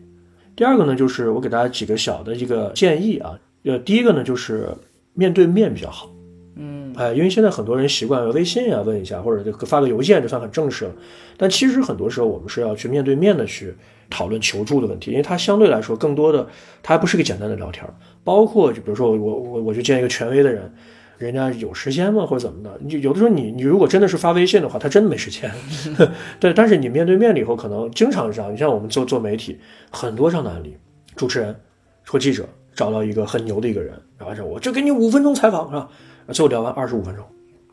[0.58, 4.70] 第二个呢，就是我给大家几个小的一个建议啊，呃，第一个呢就是
[5.14, 6.10] 面对面比较好。
[6.56, 10.92] 嗯，哎，因为现在很多人习惯微信啊问一下，或者发个邮件就算很正式了。
[11.36, 13.76] 但其实很多时候我们是要去面对面的去
[14.10, 16.48] 讨论求助的问题，因为它相对来说更多的，
[16.82, 17.94] 它还不是个简单的聊天儿。
[18.24, 20.74] 包括就比如说我我我去见一个权威的人，
[21.18, 22.80] 人家有时间吗或者怎么的？
[22.82, 25.52] 你有的时候你你如果真的是发微信的话，他真的没时间。
[26.40, 28.54] 对，但是你面对面了以后，可能经常这样。
[28.54, 29.60] 你像我们做做媒体，
[29.90, 30.78] 很多这样的案例，
[31.18, 31.54] 主持人
[32.08, 35.90] 或记者找到一个很牛的一个人，然后说我就给你五分钟采访是吧？
[36.28, 37.26] 最后聊完二十五分钟，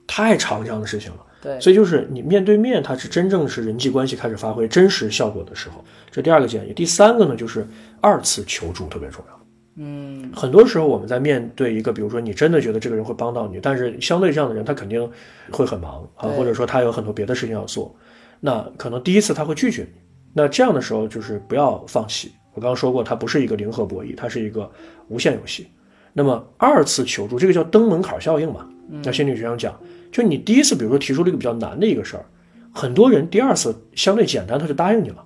[0.06, 1.18] 太长这样的事情了。
[1.42, 5.84] 对，所以就是你面对面，它是真正是人际关系开始发挥真实效果的时候。
[6.10, 6.72] 这第二个建议。
[6.72, 7.66] 第三个呢，就是
[8.00, 9.40] 二次求助特别重要。
[9.74, 15.10] 嗯，很多时候我们在面对一个，比如说你真的觉得这个人会帮到你，但是相对这样的人，他肯定
[15.50, 17.92] 会很忙啊，或者说他有很多别的事情要做，
[18.38, 20.00] 那可能第一次他会拒绝你。
[20.34, 22.30] 那这样的时候就是不要放弃。
[22.54, 24.70] 我刚刚说过，它不是一个零和博弈，它是一个
[25.08, 25.68] 无限游戏。
[26.12, 28.66] 那么二次求助，这个叫登门槛效应嘛？
[29.02, 29.74] 那心理学上讲，
[30.10, 32.24] 就你第一次，比如说提出了一个比较难的一个事儿，
[32.72, 35.24] 很多人第二次相对简单，他就答应你了。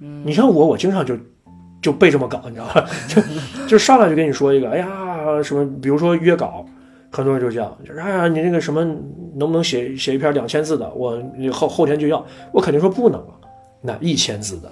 [0.00, 1.16] 嗯，你像我，我经常就
[1.82, 2.88] 就被这么搞，你知道吧？
[3.08, 3.22] 就
[3.66, 6.64] 就上来就跟你说一个，哎呀，什么，比如说约稿，
[7.10, 8.84] 很多人就这样，就是哎呀，你那个什么，
[9.34, 10.88] 能不能写写一篇两千字的？
[10.94, 11.20] 我
[11.50, 13.34] 后后天就要，我肯定说不能啊。
[13.80, 14.70] 那一千字的，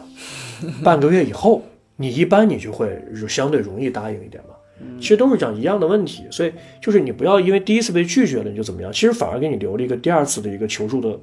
[0.84, 1.62] 半个月以后，
[1.97, 4.51] 你一般你就会就相对容易答应一点嘛。
[5.01, 11.18] 其实都是讲一样的问题，所以就是你不要因为第一次被拒绝了你就怎么样，其实反而给你留了一个第二次的一个求助的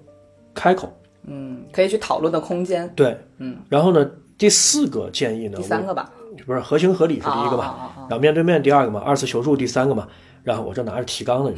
[0.55, 0.91] 开口。
[1.27, 2.91] 嗯，可以去讨论的空间。
[2.95, 3.57] 对，嗯。
[3.69, 6.11] 然后呢，第四个建议呢，第三个吧，
[6.45, 7.65] 不是合情合理是第一个吧？
[7.65, 10.07] 啊啊啊啊啊然后面对面第二个嘛，二次求助第三个嘛。
[10.43, 11.53] 然后我这拿着提纲呢，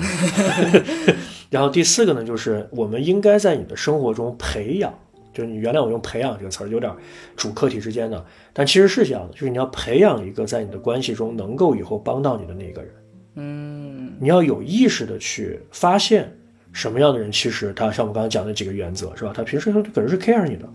[1.49, 4.93] 然后第四个呢，就是我们应该在你的生活中培养，
[5.35, 6.91] 就是你原谅我用“培养”这个词儿有点
[7.35, 12.91] 主客体之间的，但其实是这样的，就是你要培养一个在你的关系中能够以后帮到你的那个人。
[13.35, 16.33] 嗯你要有意识的去发现
[16.71, 19.33] 什么样的人，其实他像我们刚才讲的几个原则，是吧？
[19.35, 20.65] 他平时他可能是 care 你的，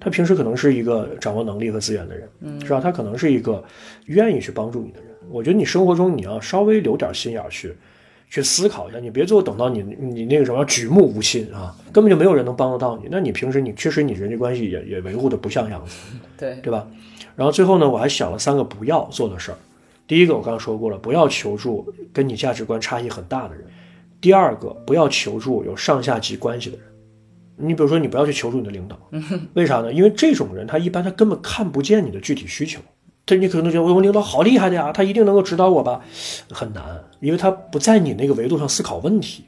[0.00, 2.26] 他平时可能是一个掌握能力和资源的人，
[2.62, 2.80] 是吧？
[2.80, 3.62] 他可能是一个
[4.06, 5.08] 愿意去帮助你的人。
[5.30, 7.76] 我觉得你生活中你要稍微留点心眼儿去，
[8.30, 13.08] 去思考一下，你别最后等到你你那个什么举目无亲啊，根本就没有人能帮得到你。
[13.10, 15.96] 那你平时你确实你人际关系也也维护的不像样子，
[16.36, 16.86] 对，对吧？
[17.36, 19.58] 然后最后呢，我还想了三个不要做的事儿。
[20.06, 23.64] 第一个我刚刚说过了，不要求助跟你价值观差异很大的人。
[24.20, 26.86] 第二个，不要求助有上下级关系的人。
[27.56, 28.98] 你比如说，你不要去求助你的领导，
[29.54, 29.92] 为啥呢？
[29.92, 32.80] 因为这种人他一般他根本看不见你的具体需求，
[33.28, 36.00] 他你可能觉得我领导好厉害的呀，他一定能够指导我吧？
[36.50, 36.82] 很难，
[37.20, 39.44] 因为他不在你那个维度上思考问题。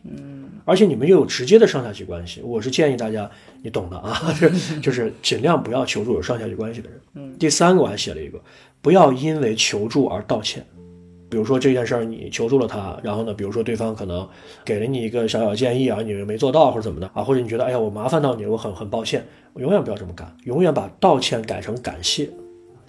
[0.66, 3.28] 而且你们又有直接的上下级关系，我是建议大家，
[3.62, 4.22] 你懂的啊，
[4.80, 7.38] 就是尽量不要求助有上下级关系的人。
[7.38, 8.38] 第三个我还写了一个，
[8.82, 10.64] 不要因为求助而道歉。
[11.28, 14.28] 比如说这件事儿你求助了他，然后呢，比如说对方可能
[14.64, 19.26] 给了你一个小小建议啊，你没做到或者怎么的啊，或者你觉得哎呀我麻烦到你了，我很很抱歉，
[19.56, 22.28] 永远不要这么干，永远把道歉改成感谢。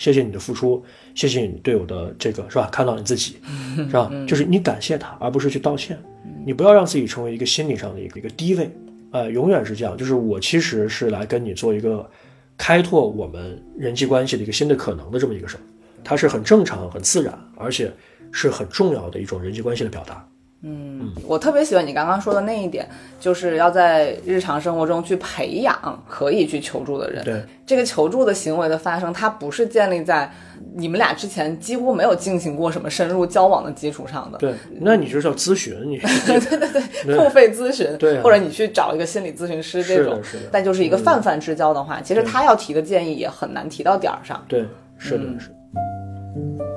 [0.02, 0.84] 谢谢你的付出，
[1.14, 2.68] 谢谢你对我的这个是吧？
[2.72, 3.38] 看到你自己，
[3.78, 4.12] 是吧？
[4.28, 5.96] 就是你感谢他，而不是去道歉。
[6.44, 8.68] 你不要让自己成为一个心理上的一个一个低位，
[9.12, 9.96] 呃，永远是这样。
[9.96, 12.10] 就是我其实是来跟你做一个
[12.58, 15.62] 开拓我们人际关系的一个新的可能的这么一个事儿，
[16.04, 17.94] 它是很正常、很自然，而且
[18.32, 20.28] 是很重要的一种人际关系的表达。
[21.26, 22.88] 我特别喜欢你刚刚说的那一点，
[23.20, 27.24] 就是要在日常生活中去培养可以去求助的人。
[27.24, 30.32] 对，这个求助的行为的发生，它不是建立在
[30.76, 34.38] 你们俩之前几乎没有进行过什么深入交往的基础上的。
[34.38, 35.98] 对，那你就是要咨询你
[36.28, 36.70] 对对
[37.06, 38.22] 对，付费咨询，对啊。
[38.24, 44.44] 或者你去找一个心理咨询师这种是的是的，但就是一个泛泛之交的话，其实他要提的建议也很难提到点儿上。
[44.48, 44.64] 对，
[45.00, 46.71] 是的，是的。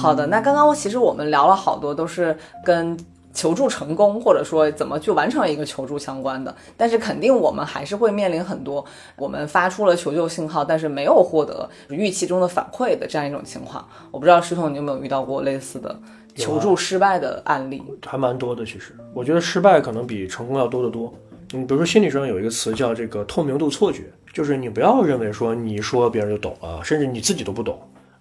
[0.00, 2.96] 好的，那刚刚其实我们聊了好多，都是跟
[3.32, 6.54] 求助成功或者说怎么去完成一个求助相关的。
[6.76, 8.84] 但是肯定我们还是会面临很多
[9.16, 13.86] 我们发出了求救信号，但是没有获得预期中的反馈的这样一种情况。
[14.10, 15.96] 我不知道石头你有没有遇到过类似的
[16.34, 17.82] 求助失败的案例？
[18.06, 21.12] 还蛮多的，其实我觉得失败可能比成功要多得多。
[21.52, 27.78] 嗯，比如说心理学上有一个词叫这个透明度错觉，就是你不要认为说你一说别人就懂啊，甚至你自己都不懂。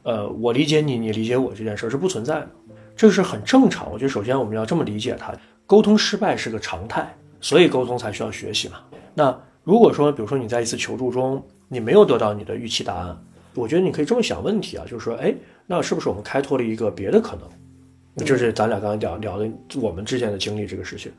[0.10, 2.50] 呃，我理解你，你理解我这件事儿是不存在的，
[2.96, 3.92] 这个是很正常。
[3.92, 5.32] 我觉得首先我们要这么理解它，
[5.68, 8.78] 沟通失败是个常态，所以沟通才需要学习嘛。
[9.14, 13.16] 那如果说，比如说你在一次求助中，你没有得到你的预期答案，
[13.54, 15.32] 我觉得你可以这么想问题啊，就是说，哎，
[15.68, 18.26] 那是不是我们开拓了一个别的可能？
[18.26, 19.48] 就是咱俩刚才聊聊的
[19.80, 21.12] 我们之间的经历这个事情。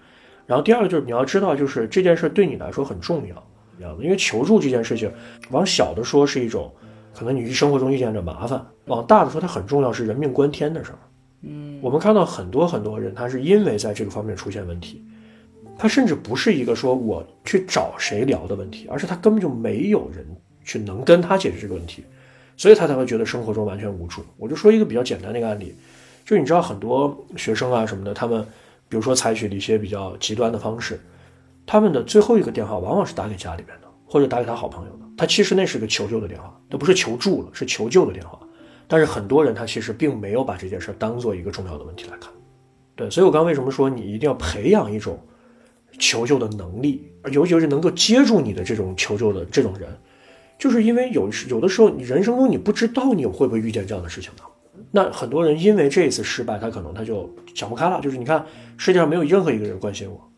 [0.47, 5.09] 然后第二个就是你要知道，就是这件事对你来说很重要，因为求助这件事情，
[5.51, 6.72] 往小的说是一种
[7.20, 10.98] 可能你生活中遇见着麻烦，往大的说它很重要，是人命关天的事儿。
[11.42, 15.04] 嗯，我们看到很多很多人，他是因为在这个方面出现问题，
[15.76, 20.24] 他甚至不是一个说我去找谁聊的问题，而是他根本就没有人
[20.64, 22.02] 去能跟他解决这个问题，
[22.56, 24.24] 所以他才会觉得生活中完全无助。
[24.38, 25.76] 我就说一个比较简单的一个案例，
[26.24, 28.42] 就是你知道很多学生啊什么的，他们
[28.88, 30.98] 比如说采取了一些比较极端的方式，
[31.66, 34.99] 他们的最后一个电话往往是打给家里边的，或者打给他好朋友的。
[35.20, 38.40] 他其实那是个求救的电话，那不是求助了，是求救的电话。
[38.88, 42.32] 但是很多人他其实并没有把这件事当做一个重要的问题来看。
[42.96, 45.20] 对，所以我刚为什么说你一定要培养一种
[45.98, 49.90] 求救的能力，尤其是能够接住你的这种求救的这种人，
[50.58, 54.42] 就是因为有有的时候你人生中你不知道你会不会遇见这样的事情的。
[54.90, 58.42] 那很多人因为这一次失败，他可能他就想不开了，就是你看
[58.78, 60.32] 世界上没有任何一个人关心我，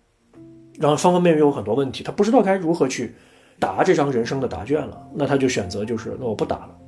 [0.81, 3.15] 然后方方面面有很多问题，他不知道该如何去
[3.59, 6.79] 答这张人生的答卷了，那他就选择就是那我不答了。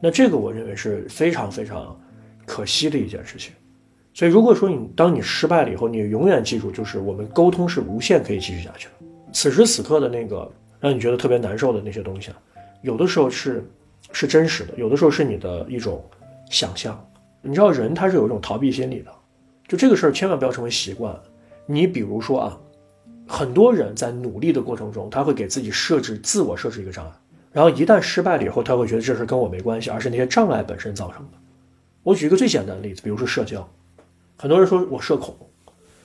[0.00, 1.98] 那这个我认为是非常非常
[2.44, 3.52] 可惜的一件事情。
[4.14, 9.06] 所以如果说你当你失败了以后，你永远记住，就是我们沟通是无限可以继续下去的。
[9.32, 12.36] 此时此刻的那个让你觉得特别难受的那些东西啊，
[12.82, 13.64] 有的时候是
[14.12, 16.04] 是真实的，有的时候是你的一种
[16.50, 17.02] 想象。
[17.40, 19.10] 你知道人他是有一种逃避心理的，
[19.66, 21.18] 就这个事儿千万不要成为习惯。
[21.64, 22.60] 你比如说啊，
[23.26, 27.12] 很多人在努力的过程中，他会给自己设置自我设置一个障碍，
[27.52, 31.38] 然后一旦失败了以后，他会觉得这事跟我没关系，而是那些障碍本身造成的。
[32.02, 33.66] 我举一个最简单的例子，比如说社交，
[34.36, 35.34] 很多人说我社恐，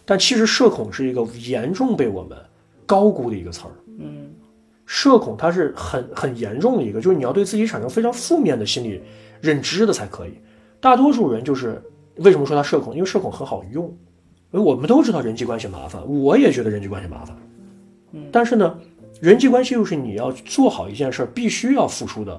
[0.06, 2.38] 但其实社恐是一个严重被我们
[2.86, 3.72] 高估的一个词儿。
[4.00, 4.30] 嗯，
[4.86, 9.02] 社恐它是很很严重的一个，就是你要对自己产生非常负面的心理
[9.42, 10.34] 认知的才可以。
[10.80, 11.82] 大多数人就是
[12.18, 12.94] 为什么说他社恐？
[12.94, 13.92] 因为社恐很好用，
[14.52, 17.36] 我们都知道人际关系麻烦，我也觉得人际关系麻烦。
[18.14, 18.80] 嗯，但是呢，
[19.20, 22.36] 人际关系又是你要做好一件事儿必须要付出的。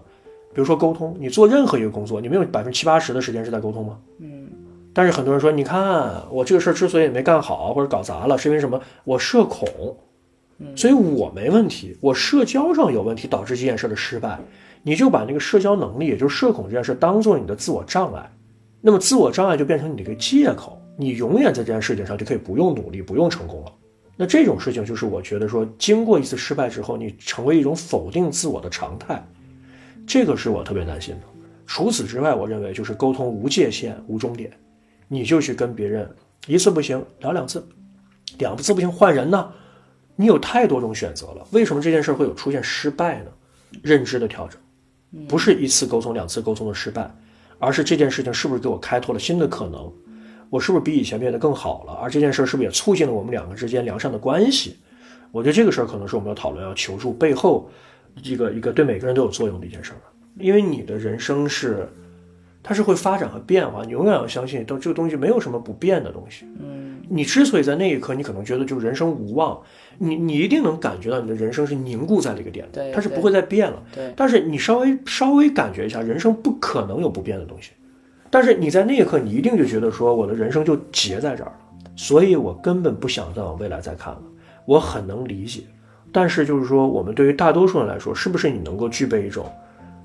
[0.54, 3.98] 比如说沟通，你做任何一个工作，你没有百分之七八十的时间是在沟通吗？
[4.18, 4.48] 嗯，
[4.92, 8.80] 但是很多人说，你看我这个事儿之所以没干好或者搞砸了，是因为什么？
[9.04, 9.68] 我社恐，
[10.74, 14.38] 所以我没问题，我社交上有问题导致这件事的失败。
[14.82, 18.30] 你就把那个社交能力，也就是社恐这件事当做你的自我障碍，
[18.80, 23.72] 那么自我障碍就变成你的一个借口，你永远在这件事情上就可以不用努力，不用成功了。
[24.16, 29.24] 那这种事情就是我觉得说，经过一次失败之后，你成为一种否定自我的常态。
[30.04, 31.20] 这个是我特别担心的。
[31.66, 34.50] 除此之外，我认为就是沟通无界限、无终点，
[35.06, 36.10] 你就去跟别人
[36.48, 37.64] 一次不行聊两次，
[38.38, 39.52] 两次不行换人呢。
[40.16, 43.30] 你有太多种选择了，为什么这件事会有出现失败呢？
[43.82, 44.58] 认知的调整，
[45.28, 47.08] 不是一次沟通、两次沟通的失败，
[47.60, 49.92] 而是这件事情是不是给我开拓了新的可能？
[50.50, 51.92] 我是不是比以前变得更好了？
[51.94, 54.76] 而这件事是不是也促进了我们两个之间良善的关系？
[55.30, 57.70] 我觉得这个事儿可能是我们要讨论、要求助背后。
[58.24, 60.00] 一个一个对每个人都有作用的一件事儿，
[60.40, 61.88] 因为你的人生是，
[62.64, 66.44] 它是会发展和变化，你永远要相信，都这个东西没有什么不变的东西。
[66.60, 69.60] 嗯，你之所以在那一刻，你可能觉得就人生无望，
[69.98, 73.80] 你你一定能感觉到你的人生是凝固在了一个点，对，它是不会再变了。
[73.94, 77.70] 对，但是你稍微稍微感觉一下，人生不可能有不变的东西，
[78.30, 81.56] 但是你在那一刻，你一定就觉得说，我的人生就结在这儿了，
[81.96, 84.22] 所以我根本不想再往未来再看了。
[84.64, 85.62] 我很能理解。
[86.10, 89.44] 但是就是说，我们对于大多数人来说，是不是你能够具备一种，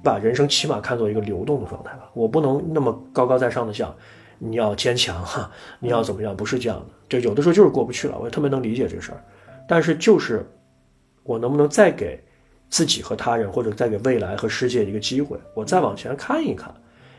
[0.03, 2.09] 把人生起码看作一个流动的状态吧？
[2.13, 3.95] 我不能那么高高在上的想，
[4.37, 5.49] 你要坚强哈，
[5.79, 6.35] 你要怎么样？
[6.35, 8.17] 不是这样的，就有的时候就是过不去了。
[8.19, 9.23] 我也特别能理解这事儿，
[9.65, 10.45] 但是就是
[11.23, 12.21] 我能不能再给
[12.69, 16.73] 自己和他人，或者再给未来和世界一个机会，我再往前看一看，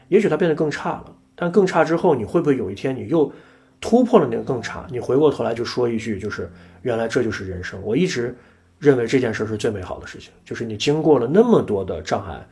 [0.09, 3.33] 也许它变得更差了，但更差之后，你会不会有一天你又
[3.81, 4.87] 突破了那个更差？
[4.91, 6.51] 你回过头来就说一句，就是
[6.83, 7.81] 原来这就是人生。
[7.83, 8.35] 我一直。
[8.81, 12.45] 认为这件事是最美好的事情，就是你经过了那么多的障碍，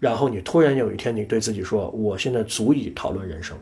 [0.00, 3.56] 然后你突然有一天，你对自己说：“我现在足以讨论人生。”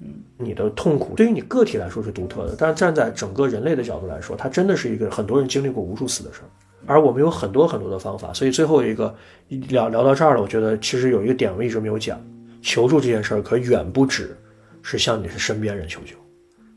[0.00, 6.48] 嗯，你的痛苦对于你个体来说是独特的，但是站在整个人类的角度来说，它真的是一个很多人经历过无数次的事儿。
[6.86, 9.14] 而我们有很多很多的方法，所以最后一个
[9.48, 12.18] 聊聊到这儿了，我觉得其实有一个点我一直没有讲，
[12.66, 14.36] 求助这件事儿可远不止
[14.82, 16.16] 是向你的身边人求救。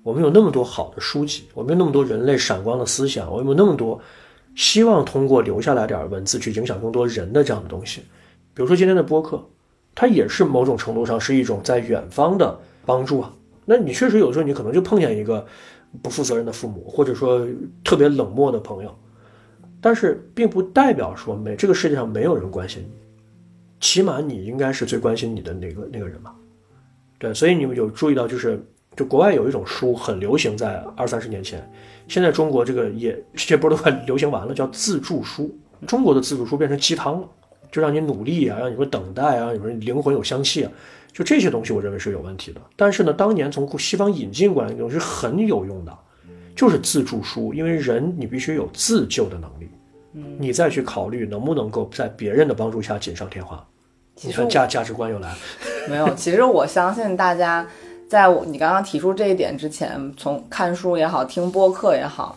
[0.03, 3.99] 我们有那么多好的书籍，我们有那么多人类闪光的思想，我们有那么多。
[4.55, 8.01] 希望通过留下来点文字去影响更多人的这样的东西，
[8.53, 9.43] 比如说今天的播客，
[9.95, 13.33] 它也是某种程度上是一种在远方的帮助啊。
[13.65, 15.43] 那你确实有时候你可能就碰见一个
[16.03, 17.47] 不负责任的父母，或者说
[17.83, 18.95] 特别冷漠的朋友，
[19.81, 22.91] 但是并不代表说没这个世界上没有人关心你，
[23.79, 26.35] 起码你应该是最关心你的那个那个人吧。
[27.17, 28.63] 对，所以你们有注意到就是。
[28.95, 31.71] 就国外有一种书很流行，在二三十年前，
[32.09, 35.55] 现在中国这个也这波都快流行完了，叫自助书。
[35.87, 37.29] 中国的自助书变成鸡汤了，
[37.71, 40.71] 就让你努力啊，让你说等待啊，你说灵魂有香气啊，
[41.13, 42.59] 就这些东西，我认为是有问题的。
[42.75, 45.97] 但是呢，当年从西方引进过来的东西是很有用的，
[46.53, 49.69] 就是自助书，因为人你必须有自救的能力，
[50.37, 53.65] 你再去考虑能不能够在别人的帮助下锦上添花。
[54.21, 55.37] 你看价价值观又来了，
[55.89, 57.67] 没有，其实我相信大家。
[58.09, 62.35] 在我你刚刚提出这一点之前，从看书也好，听播客也好，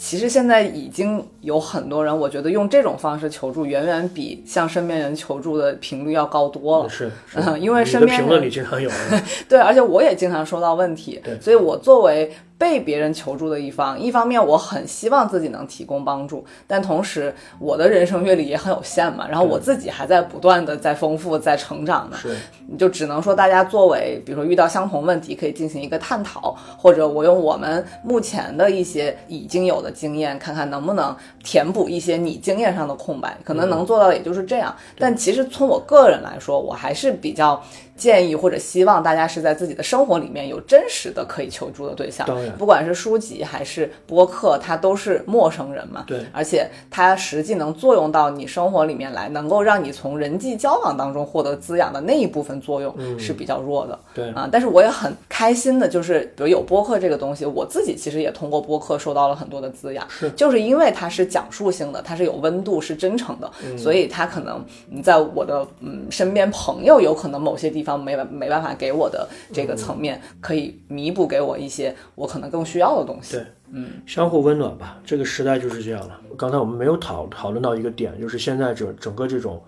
[0.00, 6.88] 其实现在已经有很多人，我觉得用这种方式求助，远远比向身边人求助的频率要高多了。
[6.88, 7.10] 是，
[7.58, 8.88] 因为身边评论里经常有。
[9.48, 11.20] 对，而且我也经常收到问题。
[11.24, 12.32] 对，所以我作为。
[12.58, 22.16] 被别人求助的一方，一方面我很希望自己能提供帮助，但同时我的人生阅历也很有限嘛，然后我自己还在不断的在丰富、在成长呢。
[22.20, 22.36] 是，
[22.66, 34.74] 你就只能说大家作为，比如说遇到相同问题可以进行一个探讨，或者我用我们目前的一些已经有的经验，看看能不能填补一些你经验上的空白，可能能做到的也就是这样。
[34.98, 37.62] 但其实从我个人来说，我还是比较。
[37.98, 42.26] 建议或者希望大家是在自己的生活里面有真实的可以求助的对象。
[42.56, 46.04] 不管是书籍还是播客，它都是陌生人嘛。
[46.06, 46.24] 对。
[46.32, 53.98] 而且它实际能作用到你生活里面来，能够让你从人际交往当中获得滋养的那一部分作用是比较弱的。
[54.14, 54.30] 对。
[54.30, 60.30] 啊，但是我也很开心的，就是比如有播客这个东西，我自己其实也通过播客受到了很多的滋养，是。
[60.30, 63.76] 就是因为它是讲述性的，它是有温度，是真诚的，嗯。
[63.76, 73.36] 所以它可能你在我的嗯身边朋友有可能某些地方没办没办法给我的这个层面，可以弥补给我一些我可能更需要的东西。
[73.36, 75.00] 对，嗯，相互温暖吧。
[75.06, 76.20] 这个时代就是这样了。
[76.36, 79.62] 刚才我们没有讨讨论到一个点，就是现在整整个这种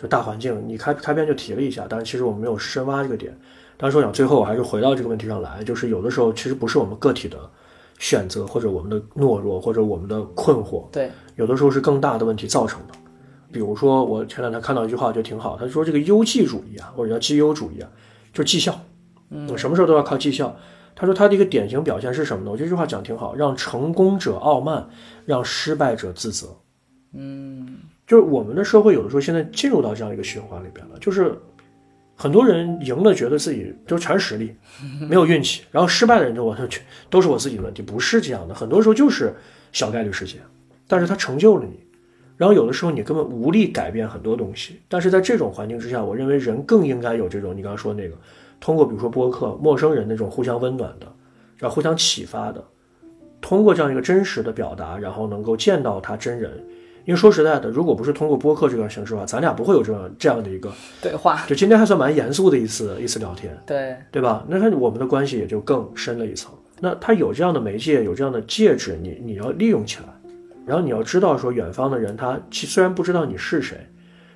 [0.00, 3.36] 就大环境，你开开篇就提了一下，但是其实我们没有深挖这个点。
[3.76, 7.38] 但是我想最后我还是回到这个问题上来，就是有的时候其实不是我们个体的
[7.98, 12.94] 选择，或者我们的懦弱，或者我们的困惑，对，有的时候是更大的问题造成的。
[13.52, 17.88] 比如说，我前两天看到一句话，我觉得挺好，他说这个优绩主义啊，或者叫绩优主义啊，
[18.32, 18.80] 就是绩效，
[19.48, 20.56] 我，什么时候都要靠绩效。
[20.94, 22.50] 他说他的一个典型表现是什么呢？
[22.50, 24.88] 我觉得这句话讲挺好，让成功者傲慢，
[25.26, 26.48] 让失败者自责。
[27.12, 31.38] 嗯，就是我们的社会有的时候现在进入到这样一个循环里边了，就是
[32.14, 34.56] 很多人赢了觉得自己就全是实力，
[35.06, 36.80] 没有运气，然后失败的人就我就去
[37.10, 39.34] 都是我自己的问题，不是这样的，很多时候就是
[39.72, 40.40] 小概率事件，
[40.88, 41.78] 但是他成就了你。
[42.36, 48.14] 然后有的时候你根本无力改变很多东西，但是在这种环境之下，我认为人更应该有这种你刚刚说那个，
[48.60, 51.06] 通过比如说播客、陌生人那种互相温暖的，
[51.56, 52.62] 然后互相启发的，
[53.40, 56.52] 通过这样一个真实的表达，然后能够见到他真人。
[57.06, 64.44] 因为说实在的，如果不是通过播客这个形式的话，咱俩不会有这样这样的一个，对话，就今天还算蛮严肃的一次一次聊天，对，对吧？
[64.48, 66.52] 那他我们的关系也就更深了一层。
[66.80, 70.08] 那他有这样的媒介，有这样的介质，你你要利用起来。
[70.66, 73.78] 然后你要知道，说远方的人他其虽然不知道你是谁，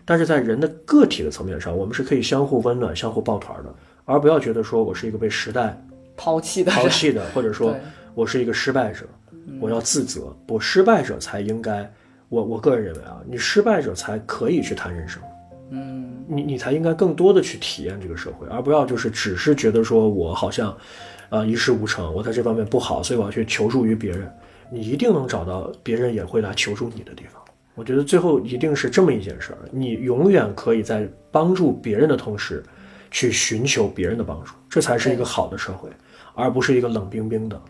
[0.04, 3.74] 但是在人的个体的层面上，我们是可以相互温暖、相互抱团的，
[4.04, 5.76] 而不要觉得说我是一个被时代
[6.16, 7.76] 抛弃的抛弃的，或者说
[8.14, 9.04] 我是一个失败者，
[9.60, 10.34] 我要自责。
[10.48, 11.92] 我失败者才应该，
[12.28, 15.20] 我我个人认为啊，你失败者才可以去谈人生。
[15.70, 20.76] 嗯，你你才应该更多的去体验这个社会，而不要就是只是觉得说我好像，
[21.28, 24.32] 啊、一事无成，我在这方面不好，所以我要去求助于别人。
[24.70, 27.42] 你一定能找到别人也会来求助你的地方。
[27.74, 32.62] 我觉得最后一定是这么一件事儿，你永远可以在帮助别人的同时，
[33.10, 35.88] 去寻求别人的帮助，这才是一个好的社会，
[36.34, 37.60] 而不是一个冷冰冰的、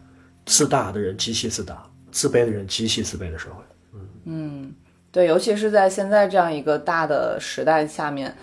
[0.46, 4.00] 自大的人极其自大、自卑的人极其自卑的社会。
[4.24, 4.74] 嗯
[5.12, 8.34] 对，尤其是在现在这样一个大的时代下面，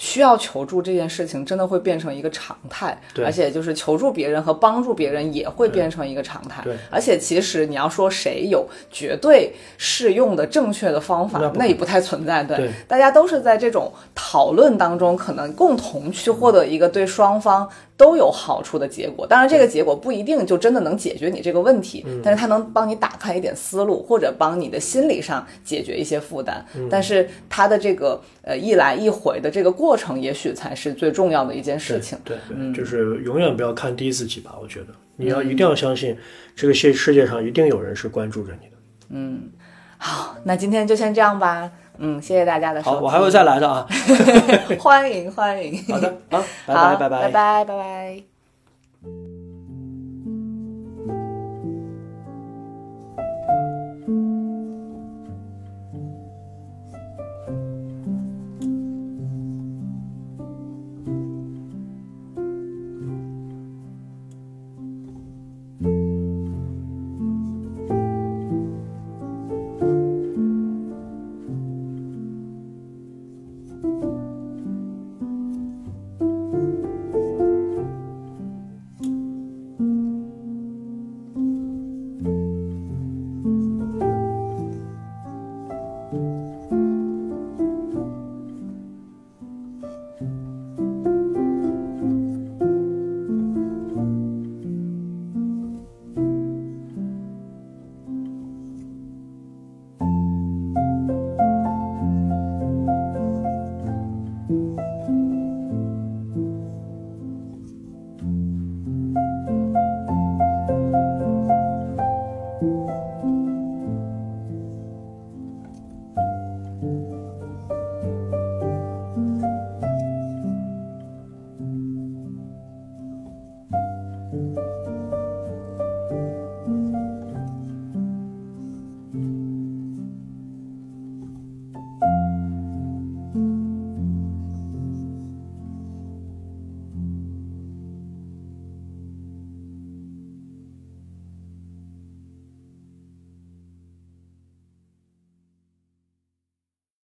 [0.00, 6.62] 需要求助这件事情真的会变成一个常态，对而且就是求助别人和帮助别人也会变成一个常态。
[6.64, 12.42] 对而且其实你要说谁有绝对适用的正确的方法，那那也不太存在。
[12.42, 17.68] 对，对大家都是在这种讨论当中，可能共同去获得一个对双方
[18.00, 19.26] 都有好处的结果。
[19.26, 26.64] 当然，这个结果不一定就真的能解决你这个问题，但是它能帮你打开一点思路，或者帮你的心理上解决一些负担。
[26.88, 32.16] 但是它的这个呃一来一回的这个过程，也许才是最重要的一件事情。
[32.24, 34.56] 对对，就是永远不要看低自己吧。
[34.62, 34.86] 我觉得
[35.16, 36.16] 你要一定要相信，
[36.56, 38.76] 这个世世界上一定有人是关注着你的。
[39.10, 39.50] 嗯
[39.98, 41.70] 好，那今天就先这样吧。
[42.02, 42.82] 嗯，谢谢大家的。
[42.82, 43.86] 好，我还会再来的啊。
[44.80, 45.84] 欢迎欢迎。
[45.86, 47.30] 好的，好， 拜拜拜拜。
[47.30, 49.29] 拜拜。